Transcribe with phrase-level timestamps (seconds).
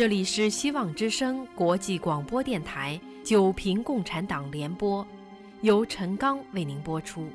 [0.00, 5.04] 这里是希望之声国际广播电台《九平共产党联播》，
[5.60, 7.28] 由陈刚为您播出。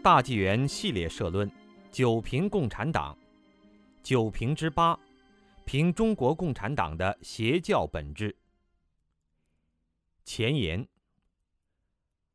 [0.00, 1.50] 大纪元系列社论：
[1.90, 3.18] 九评共产党，
[4.00, 4.96] 九评之八，
[5.64, 8.36] 评中国共产党的邪教本质。
[10.24, 10.86] 前言：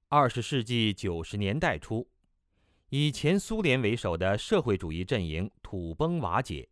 [0.09, 2.05] 二十世纪九十年代初，
[2.89, 6.69] 以前苏联为首的社会主义阵营土崩瓦解，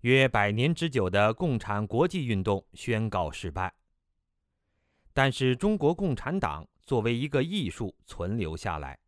[0.00, 3.74] 约百年之久的共产国际运动宣告失败。
[5.12, 8.98] 但是，中国共产党作为一个艺术存留下来。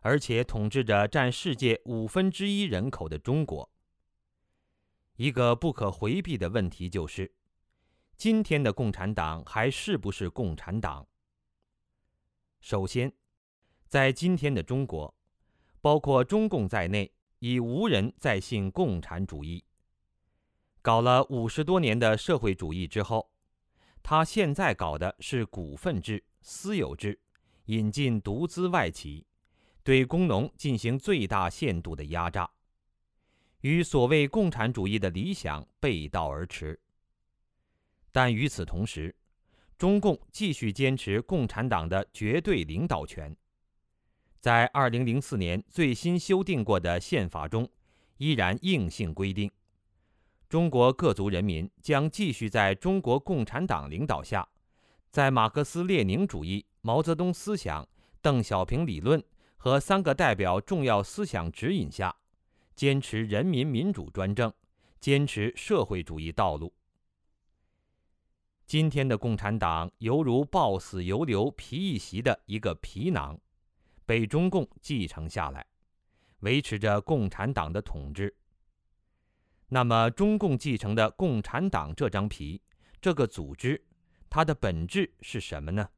[0.00, 3.68] 而且统治着占世界五分之一人口的中国。
[5.16, 7.34] 一个不可回避的问题就是：
[8.16, 11.06] 今天的共产党还是不是共产党？
[12.60, 13.12] 首先，
[13.88, 15.14] 在今天的中国，
[15.80, 19.64] 包括中共在内，已无人再信共产主义。
[20.82, 23.30] 搞了五十多年的社会主义之后，
[24.02, 27.18] 他现在搞的是股份制、私有制，
[27.66, 29.26] 引进独资外企。
[29.82, 32.50] 对工农进行最大限度的压榨，
[33.60, 36.80] 与所谓共产主义的理想背道而驰。
[38.10, 39.14] 但与此同时，
[39.78, 43.36] 中共继续坚持共产党的绝对领导权。
[44.46, 47.68] 在二零零四年最新修订过的宪法中，
[48.18, 49.50] 依然硬性规定，
[50.48, 54.48] 中国各族人民将继续在中国共产党领导下，
[55.10, 57.84] 在马克思列宁主义、毛泽东思想、
[58.22, 59.20] 邓小平理论。
[59.56, 62.14] 和三个代表重要思想指引下，
[62.76, 64.52] 坚持人民民主专政，
[65.00, 66.72] 坚持社会主义道路。
[68.64, 73.36] 今天的共产党犹如抱死犹留皮一袭的一个皮囊，
[74.06, 75.66] 被中共继承下来，
[76.40, 78.34] 维持着共产党的统治。
[79.68, 82.62] 那么，中共继承的共产党这张皮，
[83.00, 83.84] 这个组织，
[84.30, 85.88] 它的本质是什么呢？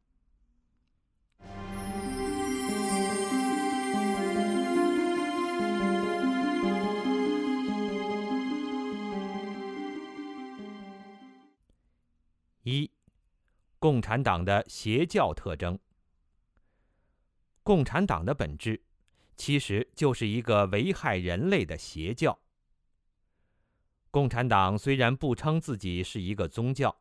[12.63, 12.91] 一，
[13.79, 15.79] 共产党的邪教特征。
[17.69, 18.81] 共产党的本质，
[19.37, 22.39] 其实就是一个危害人类的邪教。
[24.11, 26.99] 共产党虽然不称自己是一个宗教，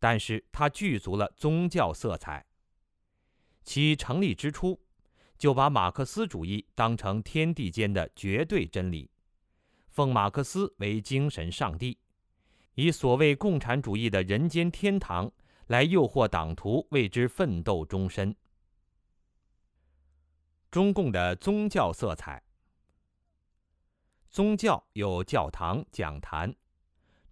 [0.00, 2.44] 但是它具足了宗教色彩。
[3.62, 4.76] 其成立之初，
[5.38, 9.08] 就把马克思主义当成天地间的绝对真理，
[9.90, 11.96] 奉马克思为精神上帝。
[12.74, 15.30] 以所谓共产主义的人间天堂
[15.68, 18.34] 来诱惑党徒为之奋斗终身。
[20.74, 22.42] 中共的宗教色彩，
[24.28, 26.52] 宗教有教堂、讲坛，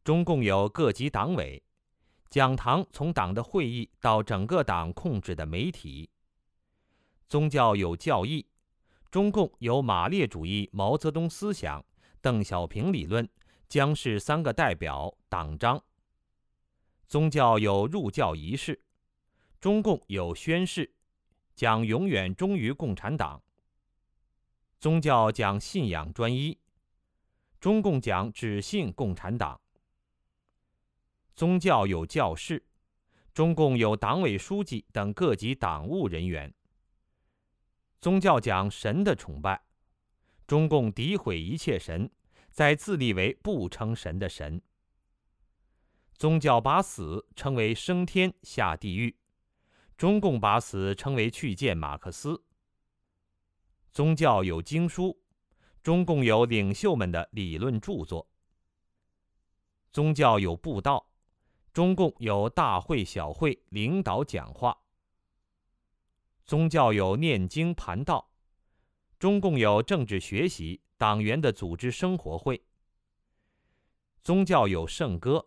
[0.04, 1.60] 中共有各级党委，
[2.30, 6.08] 讲堂从党的会议到整个党控制的媒体。
[7.28, 8.46] 宗教有教义，
[9.10, 11.84] 中共有马列主义、毛泽东思想、
[12.20, 13.28] 邓小平理论。
[13.68, 15.82] 将是三个代表党章。
[17.08, 18.84] 宗教有入教仪式，
[19.60, 20.94] 中共有宣誓，
[21.54, 23.42] 讲永远忠于共产党。
[24.78, 26.58] 宗教讲信仰专一，
[27.60, 29.60] 中共讲只信共产党。
[31.34, 32.64] 宗教有教士，
[33.32, 36.52] 中共有党委书记等各级党务人员。
[38.00, 39.62] 宗教讲神的崇拜，
[40.46, 42.10] 中共诋毁一切神。
[42.50, 44.60] 在自立为不称神的神，
[46.18, 49.16] 宗教把死称为升天下地狱，
[50.02, 52.42] 中共把死称为去见马克思。
[53.92, 55.16] 宗教有经书，
[55.80, 58.28] 中共有领袖们的理论著作。
[59.92, 61.08] 宗教有布道，
[61.72, 64.76] 中共有大会小会领导讲话。
[66.46, 68.28] 宗教有念经盘道，
[69.20, 70.82] 中共有政治学习。
[70.96, 72.60] 党员的组织生活会，
[74.24, 75.46] 宗教有圣歌，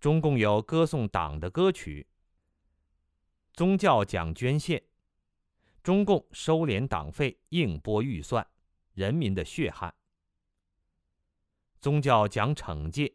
[0.00, 2.08] 中共有歌颂党的歌曲。
[3.54, 4.82] 宗教讲捐献，
[5.80, 8.44] 中共收敛党费，硬拨预算，
[8.94, 9.94] 人民的血汗。
[11.80, 13.14] 宗教讲惩戒，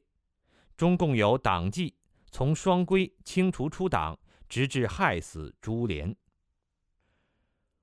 [0.78, 1.98] 中共有党纪，
[2.32, 6.16] 从双规清除出党，直至害死株连。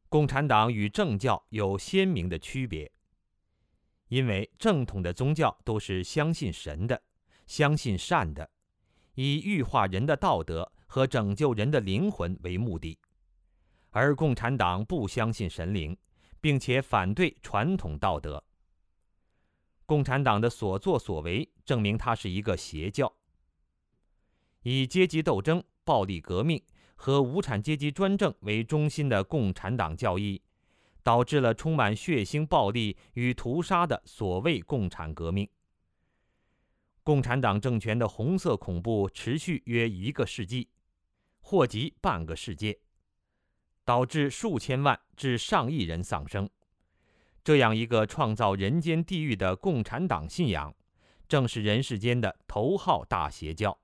[0.09, 2.91] 共产党与政教有鲜明的区别。
[4.09, 7.03] 因为正统的宗教都是相信神的，
[7.47, 8.49] 相信善的，
[9.15, 12.97] 以欲化人的道德和拯救人的灵魂为目的；
[13.91, 15.97] 而共产党不相信神灵，
[16.41, 18.43] 并且反对传统道德。
[19.85, 23.13] 共产党的所作所为证明它是一个邪教，
[24.63, 26.61] 以阶级斗争、暴力革命
[26.97, 30.43] 和无产阶级专政为中心的共产党教义，
[31.03, 35.49] 导致了充满血腥、暴力与屠杀的所谓共产革命。
[37.05, 40.69] 共产党政权的红色恐怖持续约一个世纪，
[41.49, 42.77] 祸及半个世界，
[43.85, 46.51] 导致数千万至上亿人丧生。
[47.45, 50.75] 这样一个创造人间地狱的共产党信仰，
[51.29, 53.79] 正是人世间的头号大邪教。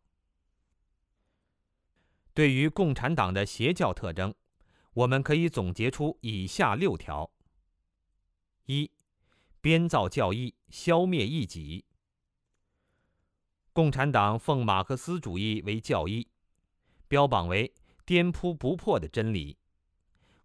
[2.34, 4.34] 对于共产党的邪教特征，
[4.94, 7.30] 我们可以总结出以下六条：
[8.66, 8.90] 一、
[9.60, 11.84] 编造教义，消灭异己。
[13.72, 16.26] 共产党奉马克思主义为教义，
[17.12, 17.70] 标榜为
[18.06, 19.58] 颠扑不破的真理。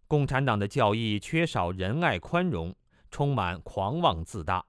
[0.06, 2.76] 共产党的教义缺少仁爱宽容，
[3.10, 4.66] 充满狂妄自大。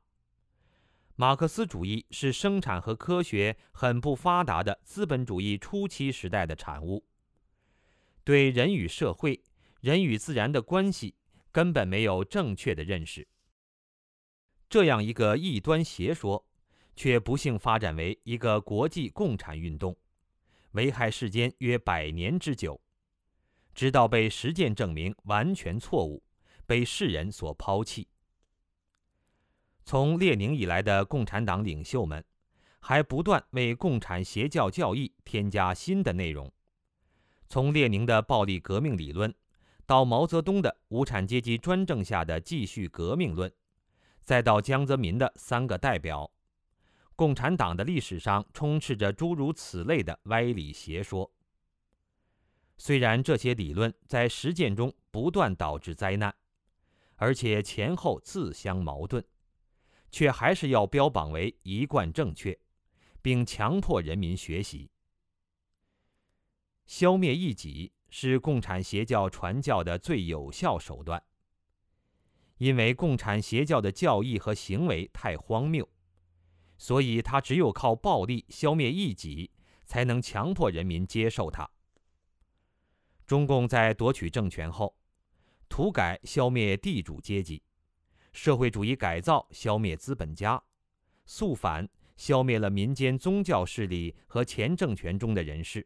[1.18, 7.04] 马克思主义是生产和科学很不发达的资本主义初期时代的产物，
[8.24, 9.44] 对人与社会、
[9.82, 11.18] 人与自然的关系
[11.52, 13.28] 根本没有正确的认识。
[14.70, 16.46] 这样一个异端邪说。
[16.96, 19.96] 却不幸发展为一个国际共产运动，
[20.72, 22.80] 危害世间约百年之久，
[23.74, 26.24] 直到被实践证明完全错误，
[26.66, 28.08] 被世人所抛弃。
[29.84, 32.24] 从列宁以来的共产党领袖们，
[32.80, 36.52] 还不断为共产邪教教义添加新的内容。
[37.48, 39.34] 从列宁的暴力革命理论，
[39.88, 43.52] 到毛泽东的无产阶级专政下的继续革命论，
[44.24, 46.32] 再到江泽民的三个代表。
[47.20, 51.30] 共产党的历史上充斥着诸如此类的歪理邪说。
[52.78, 56.34] 虽然这些理论在实践中不断导致灾难，
[57.18, 59.22] 而且前后自相矛盾，
[60.10, 62.58] 却还是要标榜为一贯正确，
[63.22, 64.90] 并强迫人民学习。
[66.86, 71.22] 消灭异己是共产邪教传教的最有效手段，
[72.60, 75.86] 因为共产邪教的教义和行为太荒谬。
[76.82, 79.52] 所以，他只有靠暴力消灭异己，
[79.86, 81.70] 才能强迫人民接受他。
[83.28, 84.96] 中共在夺取政权后，
[85.68, 87.62] 土改消灭地主阶级，
[88.32, 90.64] 社会主义改造消灭资本家，
[91.26, 95.86] 肃反消灭了民间宗教势力和前政权中的人士，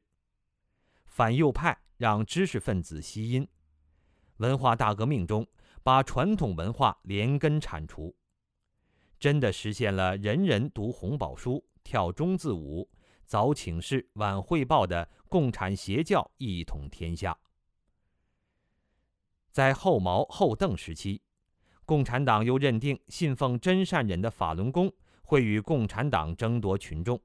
[1.08, 3.48] 反右派让知识分子吸阴，
[4.38, 5.48] 文化大革命中
[5.82, 8.16] 把传统文化连根铲除。
[9.24, 12.90] 真的实现了人人读红宝书、跳中字舞、
[13.24, 17.40] 早请示、晚汇报的共产邪教一统天下。
[19.50, 21.22] 在后毛、后邓时期，
[21.86, 24.92] 共产党又认定信奉真善忍的法轮功
[25.22, 27.18] 会与共产党争夺群众，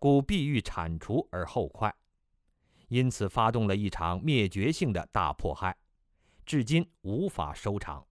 [0.00, 1.94] 故必欲铲除而后快，
[2.88, 5.76] 因此发动了一场灭绝性的大迫害，
[6.44, 8.04] 至今无法收场。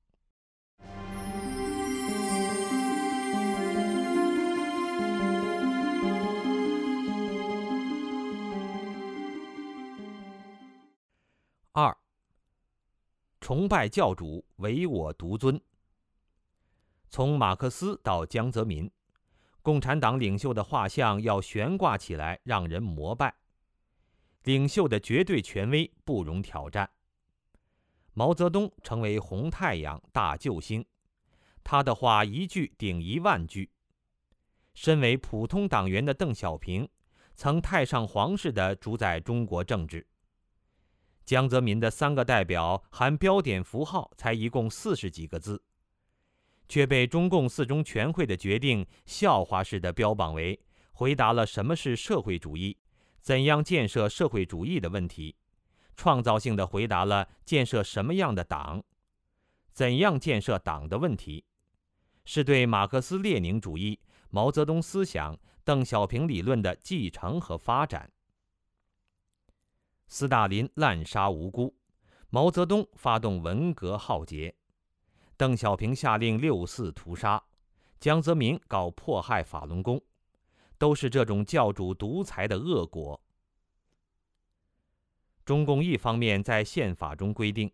[13.50, 15.60] 崇拜教主，唯我独尊。
[17.10, 18.88] 从马克思到江泽民，
[19.64, 23.34] 共产党领袖的画像要悬挂起来，让人膜拜。
[24.44, 26.88] 领袖的绝对权威不容挑战。
[28.14, 30.86] 毛泽东成为红太阳、大救星，
[31.64, 33.72] 他的话一句顶一万句。
[34.76, 36.88] 身为普通党员的邓小平，
[37.34, 40.06] 曾太上皇似的主宰中国政治。
[41.30, 45.62] 江泽民的三个代表含标点符号才一共四十几个字，
[46.68, 50.60] 却被中共四中全会的决定笑话式的标榜为
[50.92, 52.76] 回答了什么是社会主义、
[53.22, 55.36] 怎样建设社会主义的问题，
[55.96, 58.84] 创造性的回答了建设什么样的党、
[59.72, 61.46] 怎样建设党的问题，
[62.26, 64.00] 是对马克思列宁主义、
[64.32, 68.12] 毛泽东思想、邓小平理论的继承和发展。
[70.12, 71.72] 斯大林滥杀无辜，
[72.32, 74.56] 毛泽东发动文革浩劫，
[75.38, 77.42] 邓小平下令六四屠杀，
[78.00, 80.02] 江泽民搞迫害法轮功，
[80.80, 83.22] 都是这种教主独裁的恶果。
[85.46, 87.72] 中共一方面在宪法中规定，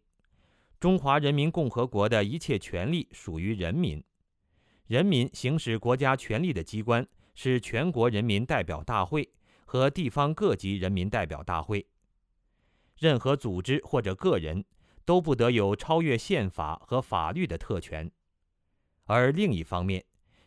[0.78, 4.04] 中华人民共和国的一切权利属于人民，
[4.88, 9.32] 人民行使国家权力的机关是全国人民代表大会
[9.66, 11.88] 和地方各级人民代表大会。
[12.98, 14.64] 任何组织或者个人
[15.04, 18.10] 都不得有超越宪法和法律的特权，
[19.04, 20.04] 而另一方面，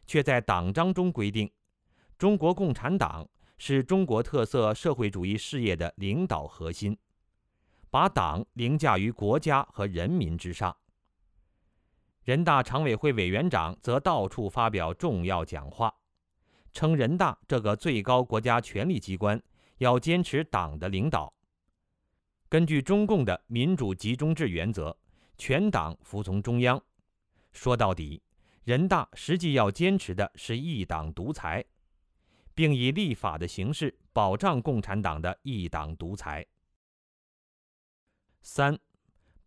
[0.06, 1.50] 却在党章中规定，
[2.16, 3.28] 中国共产党
[3.58, 6.96] 是中国特色社会主义事业的领导核心，
[7.90, 10.76] 把党凌驾于国家和人民之上。
[12.24, 15.94] 人大常委会委员长则到处发表重要讲话，
[16.72, 19.40] 称人大这个最高国家权力机关
[19.78, 21.32] 要坚持党的领导。
[22.48, 24.96] 根据中共的民主集中制原则，
[25.36, 26.82] 全党服从中央。
[27.52, 28.22] 说到底，
[28.64, 31.62] 人大实际要坚持的是一党独裁，
[32.54, 36.46] 并以立法的形式保障共产党的一党独裁。
[38.40, 38.78] 三，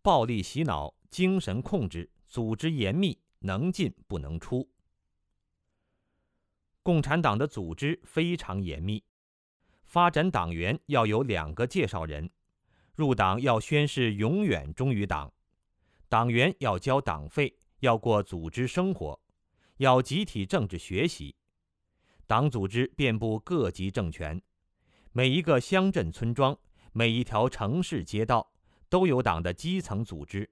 [0.00, 4.68] 暴力洗脑、精神控制、组织严密，能进不能出。
[6.84, 9.02] 共产党的组织非常严密，
[9.86, 12.30] 发展党员要有两个介绍人。
[13.02, 15.32] 入党要宣誓永远忠于党，
[16.08, 19.20] 党员要交党费，要过组织生活，
[19.78, 21.34] 要集体政治学习。
[22.28, 24.40] 党组织遍布各级政权，
[25.10, 26.56] 每一个乡镇村庄，
[26.92, 28.52] 每一条城市街道，
[28.88, 30.48] 都有党的基层组织。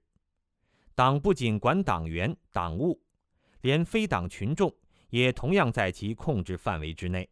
[0.93, 3.01] 党不仅管党员党务，
[3.61, 4.75] 连非党群众
[5.09, 7.29] 也同样在其控制范围之内，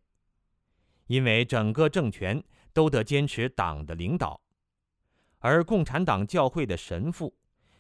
[1.08, 4.40] 因为整个政权都得坚持党的领导。
[5.40, 7.34] 而共产党教会的神父，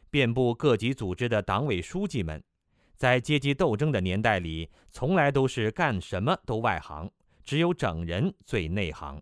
[0.09, 2.41] 遍布各级组织的党委书记们，
[2.95, 7.11] 在阶级斗争的年代里，从来都是干什么都外行，
[7.43, 9.21] 只有整人最内行。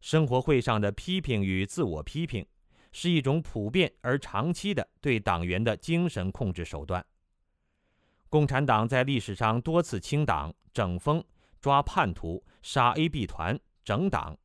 [0.00, 2.46] 生活会上的批评与自我批评，
[2.92, 7.04] 是一种普遍而长期的对党员的精神控制手段。
[8.28, 11.22] 共产党在历史上多次清党、整风、
[11.60, 14.38] 抓叛徒、杀 A、B 团、整党。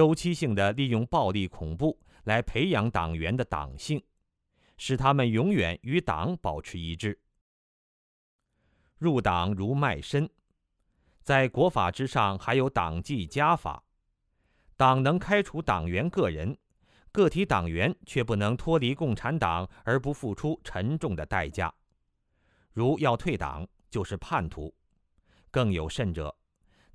[0.00, 4.02] 周期性的利用暴力恐怖来培养党员的党性，
[4.78, 7.20] 使他们永远与党保持一致。
[8.96, 10.26] 入党如卖身，
[11.22, 13.84] 在国法之上还有党纪家法，
[14.74, 16.56] 党能开除党员个人，
[17.12, 21.70] 个体党员却不能脱离共产党而不付出沉重的代价，
[22.72, 24.74] 如要退党就是叛徒，
[25.50, 26.34] 更有甚者。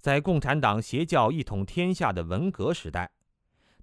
[0.05, 3.11] 在共产党邪教一统天下的文革时代，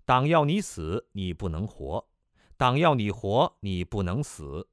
[0.04, 2.06] 党要你死，你不能活；
[2.56, 4.68] 党要你活，你不能死。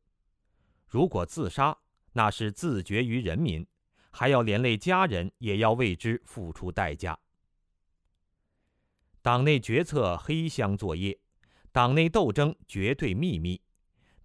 [0.85, 1.75] 如果自杀，
[2.13, 3.65] 那是自绝于人民，
[4.11, 7.17] 还要连累家人，也要为之付出代价。
[9.23, 11.19] 党内决策黑箱作业，
[11.71, 13.59] 党内斗争绝对秘密，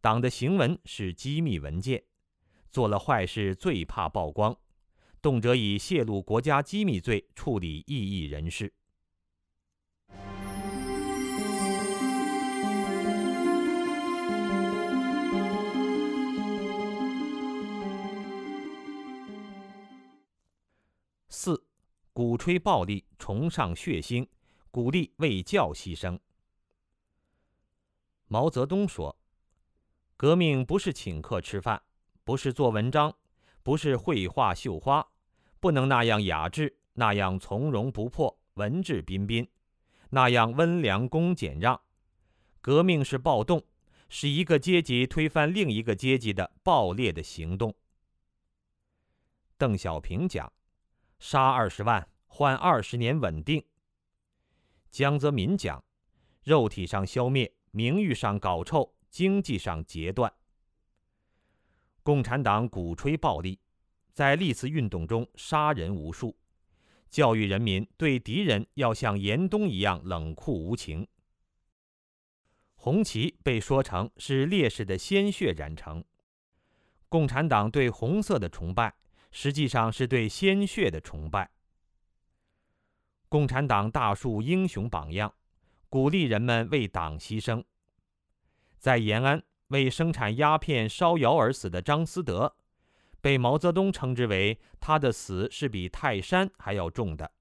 [0.03, 2.05] 党的行文是机密文件，
[2.71, 4.55] 做了坏事最怕曝光。
[5.25, 8.71] 动辄以泄露国家机密罪处理异议人士。
[21.31, 21.65] 四，
[22.13, 24.29] 鼓吹暴力，崇尚血腥，
[24.71, 26.21] 鼓励为教牺牲。
[28.27, 29.19] 毛泽东说
[30.19, 31.83] ：“革命不是请客吃饭，
[32.25, 33.17] 不是做文章，
[33.63, 35.03] 不是绘画绣花。”
[35.65, 39.49] 不能那样雅致，那样从容不迫、文质彬彬，
[40.11, 41.81] 那样温良恭俭让。
[42.61, 43.65] 革命是暴动，
[44.11, 47.75] 是一个阶级推翻另一个阶级的暴烈的行动。
[49.57, 50.53] 邓小平讲
[51.19, 53.65] ：“杀二十万，换二十年稳定。”
[54.93, 55.83] 江泽民讲
[56.45, 60.31] ：“肉体上消灭，名誉上搞臭，经济上截断。”
[62.05, 63.59] 共产党鼓吹暴力。
[64.15, 66.37] 在历次运动中杀人无数，
[67.11, 71.07] 教育人民对敌人要像严冬一样冷酷无情。
[72.77, 76.05] 红旗被说成是烈士的鲜血染成，
[77.09, 78.95] 共产党对红色的崇拜
[79.33, 81.51] 实际上是对鲜血的崇拜。
[83.29, 85.35] 共产党大树英雄榜样，
[85.89, 87.65] 鼓励人们为党牺牲。
[88.79, 92.55] 在延安为生产鸦片烧窑而死的张思德。
[93.25, 97.33] 被毛泽东称之为他的死是比泰山还要重的。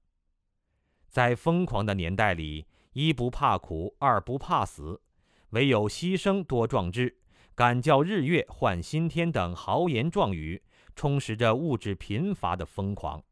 [1.08, 5.02] 在疯狂的年代里，一不怕苦，二不怕死，
[5.50, 7.18] 唯有牺牲多壮志，
[7.54, 10.62] 敢叫日月换新天等豪言壮语，
[10.96, 13.22] 充实着物质贫乏的疯狂。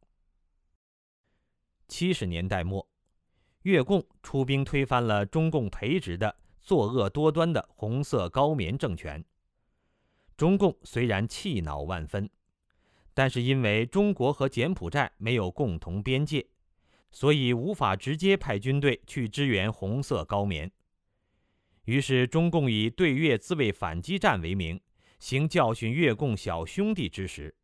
[1.88, 2.87] 七十年代末，
[3.62, 9.25] 越共出兵推翻了中共培植的作恶多端的红色高棉政权。
[10.37, 12.28] 中共虽然气恼万分。
[13.14, 16.47] 但是因为中国和柬埔寨没有共同边界，
[17.11, 20.71] 所以无法直接派军队去支援红色高棉。
[21.85, 24.81] 于是中共以对越自卫反击战为名，
[25.19, 27.54] 行教训越共小兄弟之实，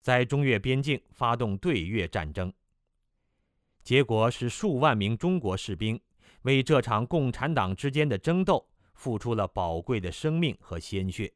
[0.00, 2.52] 在中越边境发动对越战争。
[3.84, 6.00] 结果是数万名中国士兵
[6.42, 11.32] 为这场共产党之间的争斗付出了宝贵的生命和鲜血。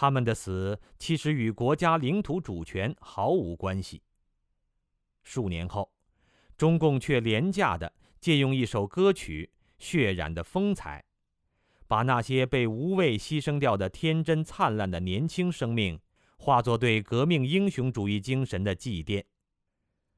[0.00, 4.00] 他们的死其实与国家领土主权毫无关系。
[5.24, 5.92] 数年后，
[6.56, 11.04] 中共却廉价的借用一首歌曲血染的风采，
[11.88, 15.98] 把那些被无畏牺牲掉的天真灿烂的年轻生命，
[16.36, 19.24] 化作对革命英雄主义精神的祭奠。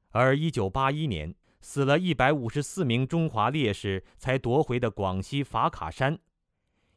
[0.09, 6.19] 而1981年死了一百五十四名中华烈士才夺回的广西法卡山，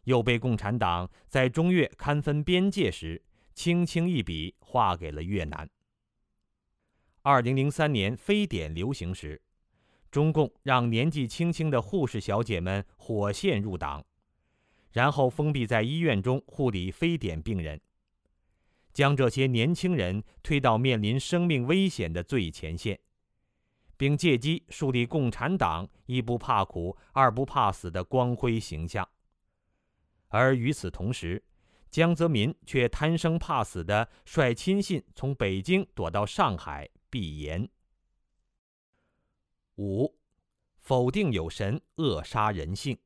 [0.04, 3.22] 又被共产党在中越勘分边界时，
[3.54, 5.68] 轻轻一笔划给了越南。
[7.22, 9.40] 二零零三年非典流行时，
[10.10, 14.04] 中共让年纪轻轻的护士小姐们火线入党，
[14.92, 17.80] 然后封闭在医院中护理非典病人。
[18.92, 23.00] 将这些年轻人推到面临生命危险的最前线，
[23.96, 29.08] 并借机树立共产党一不怕苦、二不怕死的光辉形象。
[30.36, 31.40] 而与此同时，
[31.92, 37.70] 江泽民却贪生怕死地率亲信从北京躲到上海避严。
[39.76, 40.12] 五，
[40.80, 42.98] 否定有神，扼杀人性。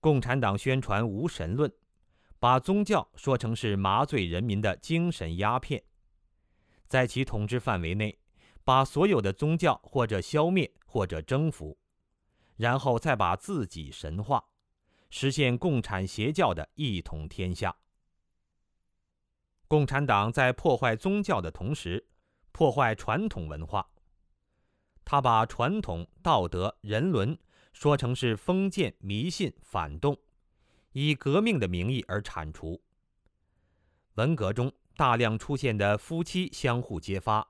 [0.00, 1.70] 共产党宣传无神论。
[2.38, 5.82] 把宗教说成是麻醉人民的精神鸦片，
[6.88, 8.18] 在其统治范围内，
[8.64, 11.78] 把所有的宗教或者消灭或者征服，
[12.56, 14.44] 然后再把自己神化，
[15.16, 17.76] 实现共产邪教的一统天下。
[19.68, 22.04] 共产党在破坏宗教的同时，
[22.50, 23.88] 破坏传统文化。
[25.04, 27.38] 他把传统道德人伦
[27.72, 30.18] 说成是封建迷信反动。
[30.90, 32.82] 以革命的名义而铲除。
[34.14, 37.46] 文革中大量出现的夫妻相互揭发、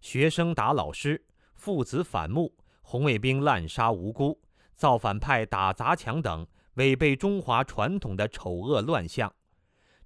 [0.00, 1.26] 学生打老师、
[1.56, 4.40] 父子反目、红卫兵滥杀无辜、
[4.76, 6.46] 造反派打砸抢等
[6.78, 9.34] 违背中华传统的丑恶乱象，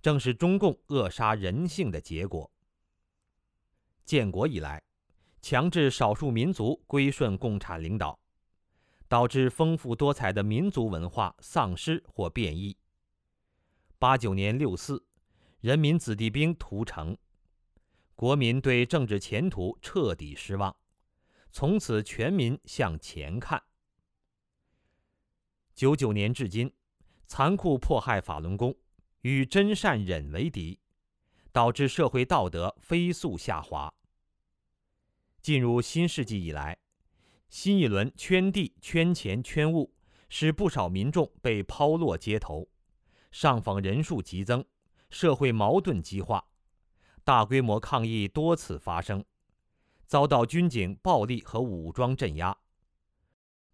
[0.00, 2.50] 正是中共扼杀人性的结果。
[4.06, 4.82] 建国以来，
[5.42, 8.18] 强制少数民族归顺共产领导，
[9.06, 12.74] 导致丰富多彩的民族文化丧失或变异。
[13.98, 15.04] 八九年六四，
[15.60, 17.14] 人民子弟兵屠城，
[18.16, 20.74] 国民对政治前途彻底失望，
[21.50, 23.62] 从此全民向前看。
[25.74, 26.72] 九九年至今，
[27.26, 28.76] 残酷迫害法轮功，
[29.22, 30.78] 与真善忍为敌，
[31.50, 33.92] 导致社会道德飞速下滑。
[35.40, 36.78] 进入新世纪以来，
[37.48, 39.92] 新一轮圈地、圈钱、圈物，
[40.28, 42.68] 使不少民众被抛落街头。
[43.30, 44.64] 上访人数急增，
[45.08, 46.44] 社会矛盾激化，
[47.24, 49.24] 大规模抗议多次发生，
[50.06, 52.56] 遭到军警暴力和武装镇压。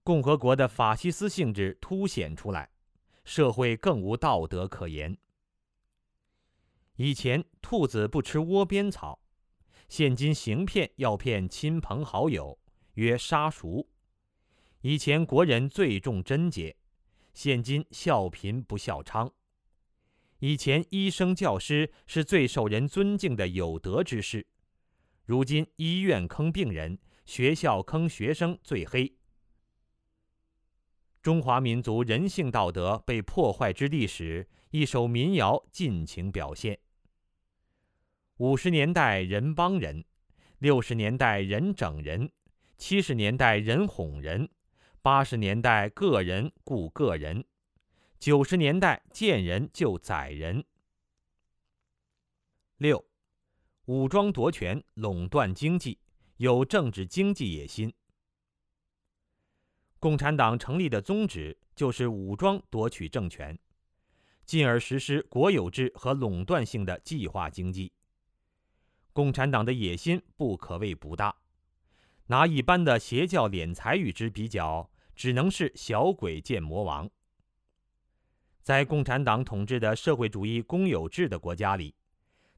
[0.09, 2.71] 共和国的法西斯性质凸显出来，
[3.27, 5.15] 社会更无道德可言。
[6.97, 9.21] 以前兔子不吃窝边草，
[9.87, 12.59] 现今行骗要骗亲朋好友，
[12.95, 13.87] 约杀熟。
[14.81, 16.75] 以前国人最重贞洁，
[17.35, 19.31] 现今笑贫不笑娼。
[20.39, 24.41] 以前，医生、教师是最受人尊敬的有德之士；
[25.27, 29.18] 如今，医院坑病人，学校坑学生，最黑。
[31.29, 36.79] 中华民族人性道德被破坏之历史，一首民谣尽情表现。
[38.39, 40.03] 五十年代人帮人，
[40.57, 42.33] 六十年代人整人，
[42.79, 44.49] 七十年代人哄人，
[45.03, 47.45] 八十年代个人顾个人。
[48.19, 50.65] 九十年代见人就宰人。
[52.79, 53.05] 六，
[53.85, 55.99] 武装夺权、垄断经济，
[56.39, 57.93] 有政治经济野心。
[60.01, 63.59] 共产党成立的宗旨就是武装夺取政权，
[64.45, 67.93] 进而实施国有制和垄断性的计划经济。
[69.13, 71.35] 共产党的野心不可谓不大，
[72.27, 77.11] 拿一般的邪教敛财与之比较，只能是小鬼见魔王。
[78.63, 81.97] 在共产党统治的社会主义公有制的国家里，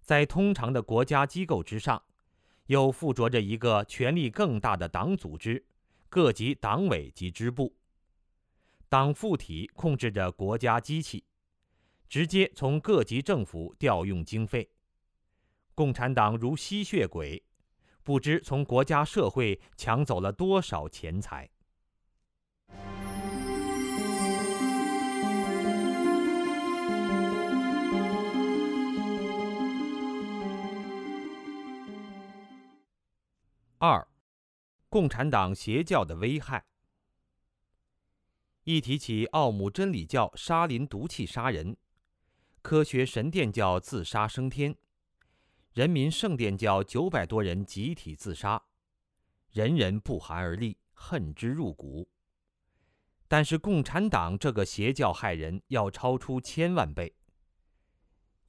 [0.03, 2.03] 在通常的国家机构之上，
[2.67, 5.65] 又附着着一个权力更大的党组织——
[6.11, 7.75] 各级党委及支部。
[8.89, 11.25] 党副体控制着国家机器
[12.09, 14.69] 直接从各级政府调用经费。
[15.77, 17.43] 共产党如吸血鬼
[18.03, 21.49] 不知从国家社会抢走了多少钱财。
[33.79, 34.10] 二
[34.91, 36.67] 共产党邪教的危害。
[38.65, 41.77] 一提起奥姆真理教沙林毒气杀人，
[42.61, 44.77] 科学神殿教自杀升天，
[45.73, 48.61] 人民圣殿教九百多人集体自杀，
[49.53, 52.11] 人人不寒而栗，恨之入骨。
[53.29, 57.15] 但是共产党这个邪教害人要超出千万倍，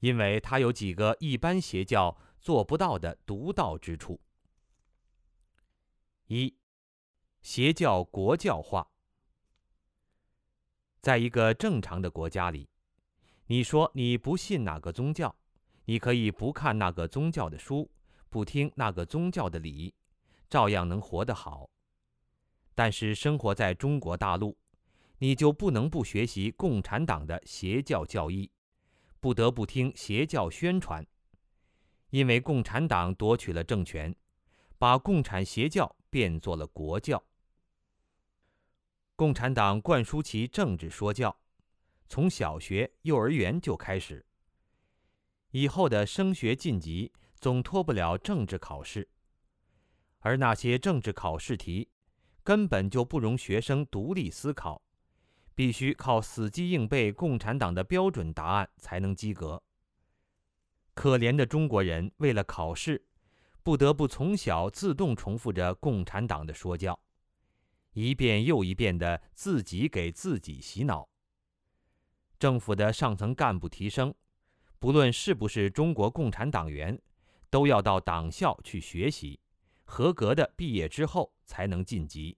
[0.00, 4.20] 因为它有几个一般邪教做不到的独到之处。
[6.32, 6.56] 一，
[7.42, 8.90] 邪教国教化。
[11.02, 12.70] 在一个正常的国家里，
[13.48, 15.36] 你说你不信哪个宗教，
[15.84, 17.90] 你可以不看那个宗教的书，
[18.30, 19.94] 不听那个宗教的礼，
[20.48, 21.68] 照样能活得好。
[22.74, 24.56] 但是生活在中国大陆，
[25.18, 28.50] 你就不能不学习共产党的邪教教义，
[29.20, 31.06] 不得不听邪教宣传，
[32.08, 34.16] 因为共产党夺取了政权，
[34.78, 35.94] 把共产邪教。
[36.12, 37.24] 变作了国教。
[39.16, 41.34] 共产党灌输其政治说教，
[42.06, 44.26] 从小学、幼儿园就开始。
[45.52, 49.08] 以后的升学晋级总脱不了政治考试，
[50.18, 51.88] 而那些政治考试题，
[52.42, 54.82] 根本就不容学生独立思考，
[55.54, 59.62] 必须靠死记硬背共产党的标准答案才能及格。
[60.92, 63.06] 可怜的中国人，为了考试。
[63.62, 66.98] 不得不从小自动重复着共产党的说教，
[67.92, 71.08] 一遍又一遍的自己给自己洗脑。
[72.40, 74.12] 政府的上层干部提升，
[74.80, 77.00] 不论是不是中国共产党员，
[77.50, 79.38] 都要到党校去学习，
[79.84, 82.36] 合格的毕业之后才能晋级。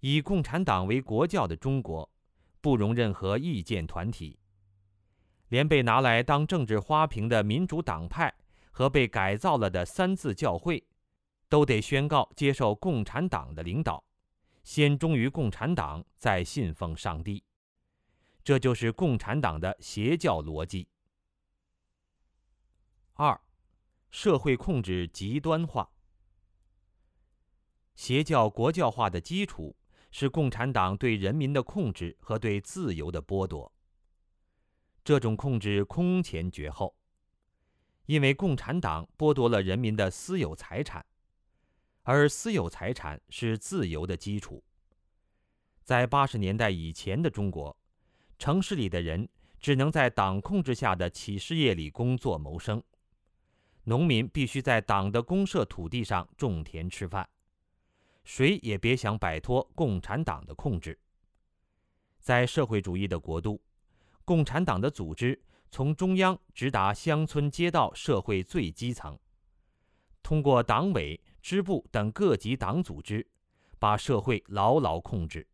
[0.00, 2.08] 以共产党为国教的中国，
[2.60, 4.38] 不容任何意见团体，
[5.48, 8.32] 连被拿来当政治花瓶的民主党派。
[8.76, 10.86] 和被改造了的三自教会，
[11.48, 14.04] 都得宣告接受共产党的领导，
[14.64, 17.42] 先忠于共产党，再信奉上帝。
[18.44, 20.86] 这就是共产党的邪教逻辑。
[23.14, 23.40] 二，
[24.10, 25.90] 社会控制极端化。
[27.94, 29.74] 邪教国教化的基础
[30.10, 33.72] 是共产党对人民的控制和对自由的剥夺。
[35.02, 36.94] 这种控制空前绝后。
[38.06, 41.04] 因为共产党剥夺了人民的私有财产，
[42.04, 44.62] 而私有财产是自由的基础。
[45.82, 47.76] 在八十年代以前的中国，
[48.38, 49.28] 城市里的人
[49.60, 52.82] 只能在党控制下的企事业里工作谋生，
[53.84, 57.28] 农民必须在党的公社土地上种田吃饭，
[58.22, 60.96] 谁也别想摆脱共产党的控制。
[62.20, 63.60] 在社会主义的国度，
[64.24, 65.40] 共产党的组织。
[65.70, 69.18] 从中央直达乡村街道社会最基层，
[70.22, 73.26] 通过党委、支部等各级党组织，
[73.78, 75.46] 把社会牢牢控制。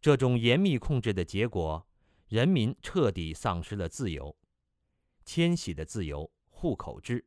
[0.00, 1.86] 这种严密控制的结果，
[2.28, 4.36] 人民彻底丧失了自由：
[5.24, 7.24] 迁徙的自由、户口制、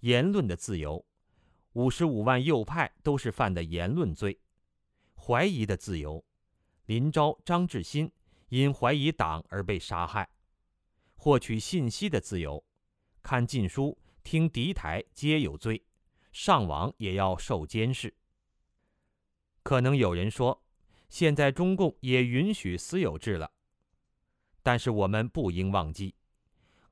[0.00, 1.04] 言论的自由。
[1.74, 4.40] 五十五万右派都是犯的言论罪。
[5.14, 6.24] 怀疑的自由：
[6.86, 8.10] 林昭、张志新
[8.48, 10.28] 因怀疑党而被杀害。
[11.22, 12.64] 获取信息的自由，
[13.22, 15.84] 看禁书、听敌台皆有罪，
[16.32, 18.14] 上网也要受监视。
[19.62, 20.64] 可能有人说，
[21.10, 23.52] 现在中共也允许私有制了，
[24.62, 26.14] 但是我们不应忘记，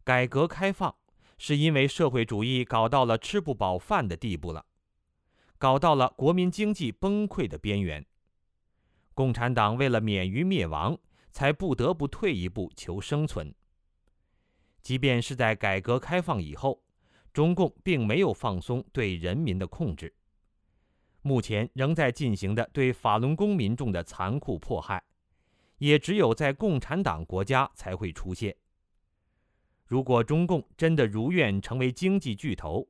[0.04, 0.94] 改革开放
[1.38, 4.66] 是因为社会主义搞到了吃不饱饭的地步了，
[5.56, 8.04] 搞到了国民经济崩溃的边缘，
[9.14, 10.98] 共产党为了免于灭亡，
[11.30, 13.54] 才不得不退一步求生存。
[14.82, 16.82] 即便是在改革开放以后，
[17.32, 20.14] 中共并没有放松对人民的控制。
[21.22, 25.02] 目前仍在进行的对法轮功民众的残酷迫害，
[25.78, 28.56] 也只有在共产党国家才会出现。
[29.84, 32.88] 如果中共真的如愿成为经济巨头，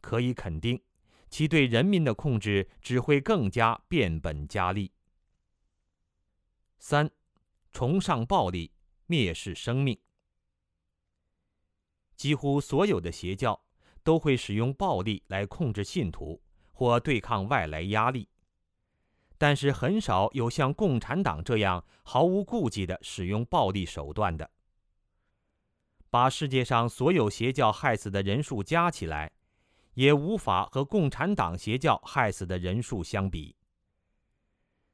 [0.00, 0.80] 可以肯定，
[1.28, 4.92] 其对人民的控制只会更加变本加厉。
[6.78, 7.10] 三，
[7.72, 8.70] 崇尚暴力，
[9.08, 9.98] 蔑视生命。
[12.16, 13.60] 几乎所有的邪教
[14.02, 16.40] 都会使用暴力来控制信徒
[16.72, 18.28] 或对抗外来压力，
[19.38, 24.50] 但是很少有像共产党这样毫无顾忌的使用暴力手段的。
[26.10, 29.32] 把世界上所有邪教害死的人数加起来，
[29.94, 33.56] 也无法和共产党邪教害死的人数相比。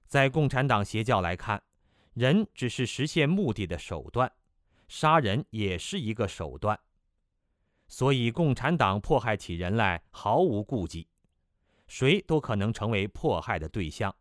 [0.06, 1.62] 在共产党邪教来看，
[2.14, 4.32] 人只是实现目的的手段，
[4.88, 6.80] 杀人也是一个手段。
[7.92, 11.08] 所以，共产党迫害起人来毫无顾忌，
[11.88, 14.14] 谁都可能成为迫害的对象，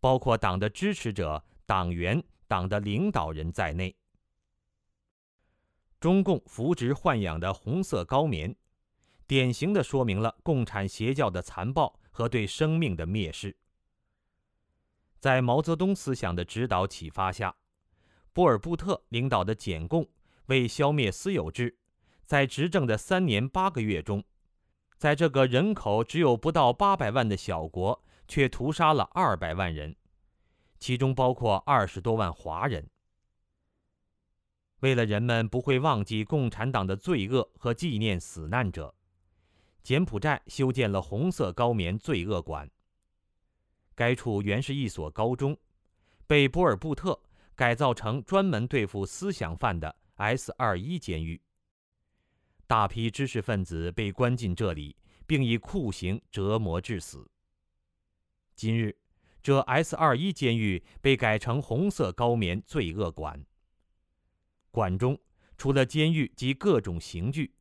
[0.00, 3.94] 包括党的支持者、党员、党的领导人在内。
[6.00, 8.56] 中共扶植豢养的红色高棉，
[9.26, 13.54] 典型的说明了共产邪教的残暴和对生命的蔑视。
[15.20, 17.54] 在毛泽东思想的指导启发下，
[18.32, 20.08] 波尔布特领导的柬共
[20.46, 21.76] 为消灭私有制，
[22.28, 24.22] 在执政的三年八个月中，
[24.98, 29.96] 在这个人口只有不到八百万的小国，却屠杀了二百万人，
[30.78, 32.86] 其中包括二十多万华人。
[34.80, 38.94] 为了人们不会忘记共产党的罪恶和纪念死难者，
[39.82, 42.70] 柬埔寨修建了红色高棉罪恶馆。
[43.94, 45.56] 该处原是一所高中，
[46.26, 47.18] 被波尔布特
[47.56, 51.40] 改造成专门对付思想犯的 S 二一监狱。
[52.68, 54.94] 大批知识分子被关进这里，
[55.26, 57.26] 并以酷刑折磨致死。
[58.54, 58.94] 今日，
[59.42, 63.42] 这 S 二一监狱被改成红色高棉罪恶馆。
[64.70, 65.18] 馆中
[65.56, 67.54] 除了监狱及各种刑具，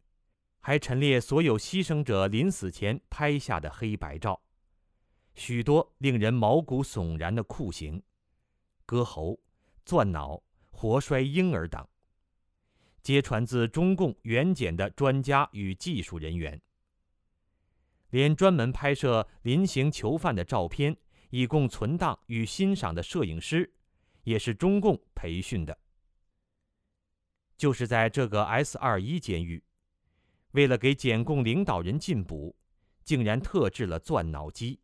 [0.59, 4.41] 还陈列所有牺牲者临死前拍下的黑白照。
[5.35, 8.03] 许多令人毛骨悚然的酷刑，
[8.85, 9.39] 割喉、
[9.85, 11.87] 钻脑、活摔婴儿等，
[13.07, 16.61] 皆传自中共原检的专家与技术人员。
[18.09, 20.93] 连专门拍摄临刑囚犯的照片
[21.29, 23.73] 以供存档与欣赏的摄影师，
[24.23, 25.79] 也是中共培训的。
[27.55, 29.63] 就是在这个 S 二一监狱，
[30.51, 32.53] 为了给检共领导人进补，
[33.05, 34.81] 竟然特制了钻脑机。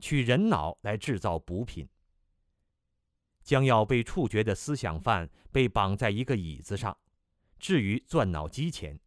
[0.00, 1.88] 取人脑来制造补品。
[3.44, 6.98] 将要被处决的思想犯被绑在一个椅子上，
[7.60, 8.98] 置于钻脑机前。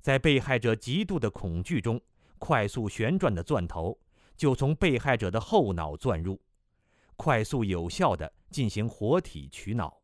[0.00, 1.98] 在被害者极度的恐惧中，
[2.38, 3.98] 快速旋转的钻头
[4.36, 6.38] 就从被害者的后脑钻入，
[7.16, 10.02] 快速有效的进行活体取脑。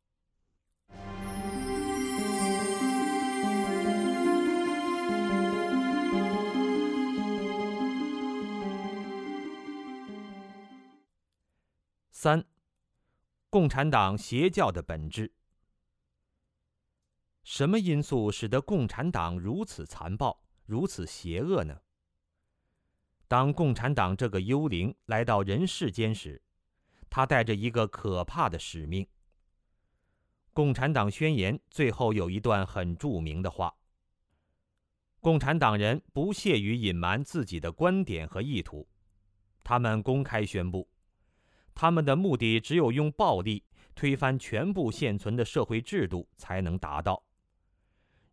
[12.11, 12.45] 三，
[13.49, 15.33] 共产党邪教的本质。
[17.42, 21.81] 什么因素使得共产党如此残暴、如此邪恶呢？
[23.26, 26.42] 当共产党这个幽灵来到人世间时，
[27.09, 29.05] 他带着一个可怕的使命。
[30.53, 33.74] 《共产党宣言》最后有一段很著名的话
[35.20, 38.88] ：“共产党人不屑于隐瞒自己的观点和意图，
[39.62, 40.88] 他们公开宣布。”
[41.72, 47.22] 他们的目的只有用暴力推翻全部现存的社会制度才能达到，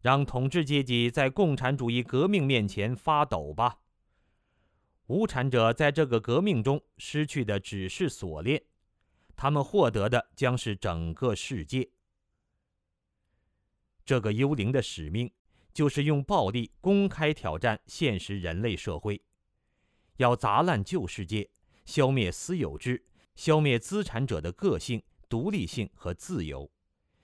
[0.02, 3.80] 让统治阶级在共产主义革命面前发抖吧。
[5.08, 8.62] 无产者在这个革命中失去的只是锁链，
[9.36, 11.90] 他们获得的将是整个世界。
[14.06, 15.32] 这个幽灵的使命
[15.74, 19.22] 就是用暴力公开挑战现实人类社会，
[20.18, 21.50] 要砸烂旧世界，
[21.86, 23.04] 消灭私有制。
[23.36, 26.72] 消灭资产者的个性、独立性和自由，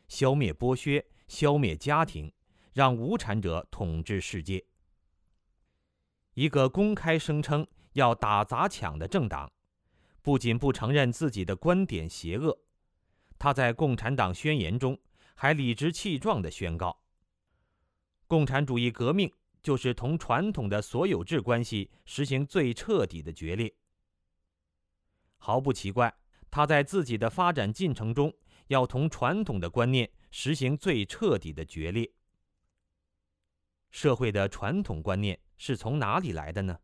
[0.08, 2.32] 消灭剥削，消灭家庭，
[2.74, 4.64] 让无产者统治世界。
[6.34, 9.52] 一个公开声称要打砸抢的政党，
[10.22, 12.58] 不仅不承认自己的观点邪恶，
[13.38, 15.00] 他在《共产党宣言》中
[15.36, 17.00] 还理直气壮地宣告：
[18.26, 19.32] 共产主义革命
[19.62, 23.72] 就是同传统的所有制关系实行最彻底的决裂。
[25.38, 26.12] 毫不奇怪，
[26.50, 28.34] 他在自己的发展进程中
[28.68, 32.12] 要同传统的观念实行最彻底的决裂。
[33.94, 36.80] 社会的传统观念是从哪里来的呢？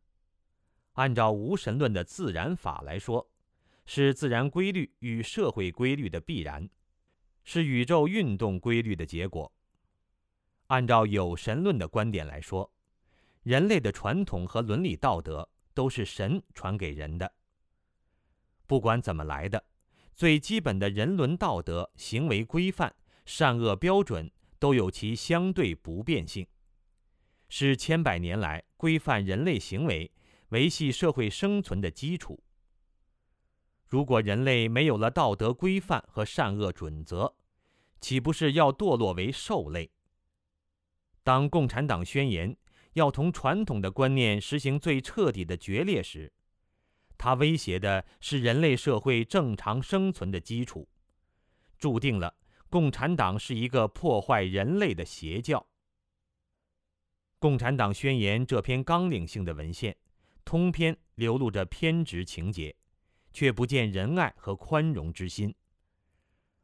[0.93, 3.27] 按照无神论的自然法来说，
[3.87, 6.69] 是自然规律与社会规律的必然，
[7.43, 9.51] 是宇宙运动规律的结果。
[10.67, 12.71] 按照有神论的观点来说，
[13.41, 17.33] 人类的传统和伦理道德都是神传给人的。
[18.67, 19.65] 不管怎么来的，
[20.13, 22.95] 最基本的人伦道德、行为规范、
[23.25, 26.45] 善恶标准都有其相对不变性，
[27.49, 30.11] 是千百年来规范人类行为、
[30.49, 32.41] 维系社会生存的基础。
[33.87, 37.35] 如果人类没有了道德规范和善恶准则，
[37.99, 39.91] 岂不是要堕落为兽类？
[41.23, 42.55] 当共产党宣言
[42.93, 46.31] 要同传统的观念实行最彻底的决裂时，
[47.17, 50.87] 它威胁的是人类社会正常生存的基础，
[51.77, 52.35] 注定了
[52.69, 55.59] 共产党是一个破坏人类的邪教。
[57.39, 59.95] 《共产党宣言》这篇纲领性的文献，
[60.43, 62.75] 通篇流露着偏执情节，
[63.31, 65.55] 却不见仁爱和宽容之心。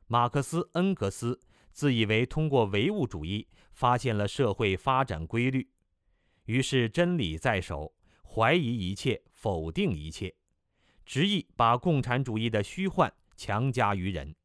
[0.07, 1.39] 马克思、恩格斯
[1.71, 5.65] 自以为通过唯物主义发现了社会发展规律，
[6.45, 10.35] 于是真理在手，怀疑一切，否定一切，
[11.05, 14.35] 执意把共产主义的虚幻强加于人，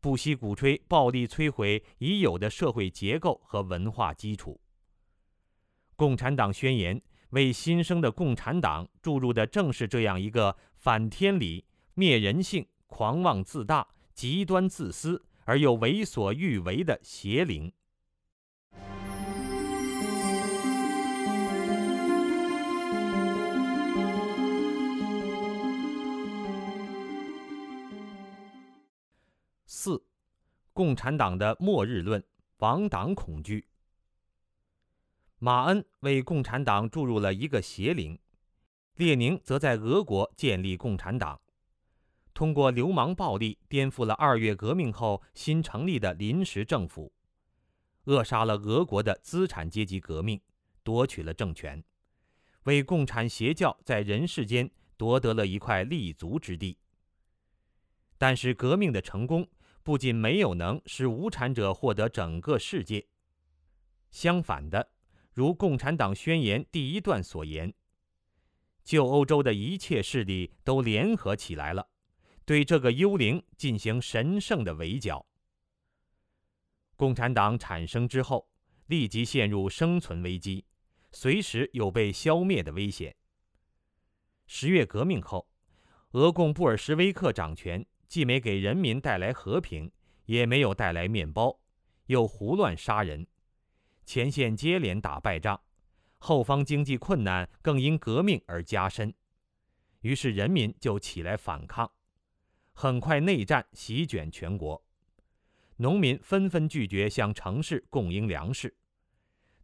[0.00, 4.60] 不惜鼓吹暴力摧毁已有的社会结构和文化基础。
[6.00, 13.86] 《共产党宣言》为新生的共产党注入的正是这样一个反天理、灭人性、狂妄自大。
[14.14, 17.70] 极端自私而又为所欲为的邪灵。
[29.66, 30.02] 四，
[30.72, 32.24] 共产党的末日论，
[32.60, 33.66] 亡党恐惧。
[35.42, 38.18] 马恩为共产党注入了一个邪灵，
[38.96, 41.40] 列宁则在俄国建立共产党。
[42.34, 47.10] 通过流氓暴力颠覆了二月革命后新成立的临时政府，
[48.04, 50.38] 扼杀了俄国的资产阶级革命，
[50.82, 51.82] 夺取了政权，
[52.64, 56.76] 为共产邪教在人世间夺得了一块立足之地。
[58.18, 59.48] 但是，革命的成功
[59.82, 63.06] 不仅没有能使无产者获得整个世界，
[64.10, 64.90] 相反的，
[65.32, 67.72] 如《共产党宣言》第一段所言，
[68.82, 71.88] 旧欧洲的一切势力都联合起来了。
[72.44, 75.24] 对这个幽灵进行神圣的围剿。
[76.96, 78.48] 共产党产生之后，
[78.86, 80.64] 立即陷入生存危机，
[81.12, 83.14] 随时有被消灭的危险。
[84.46, 85.48] 十月革命后，
[86.10, 89.92] 俄共布尔什维克掌权，既没给人民带来和平，
[90.24, 91.60] 也没有带来面包，
[92.06, 93.24] 又胡乱杀人，
[94.10, 95.60] 前线接连打败仗，
[96.18, 99.14] 后方经济困难更因革命而加深，
[100.00, 101.88] 于是人民就起来反抗。
[102.72, 104.84] 很快，内战席卷全国，
[105.76, 108.74] 农民纷纷拒绝向城市供应粮食。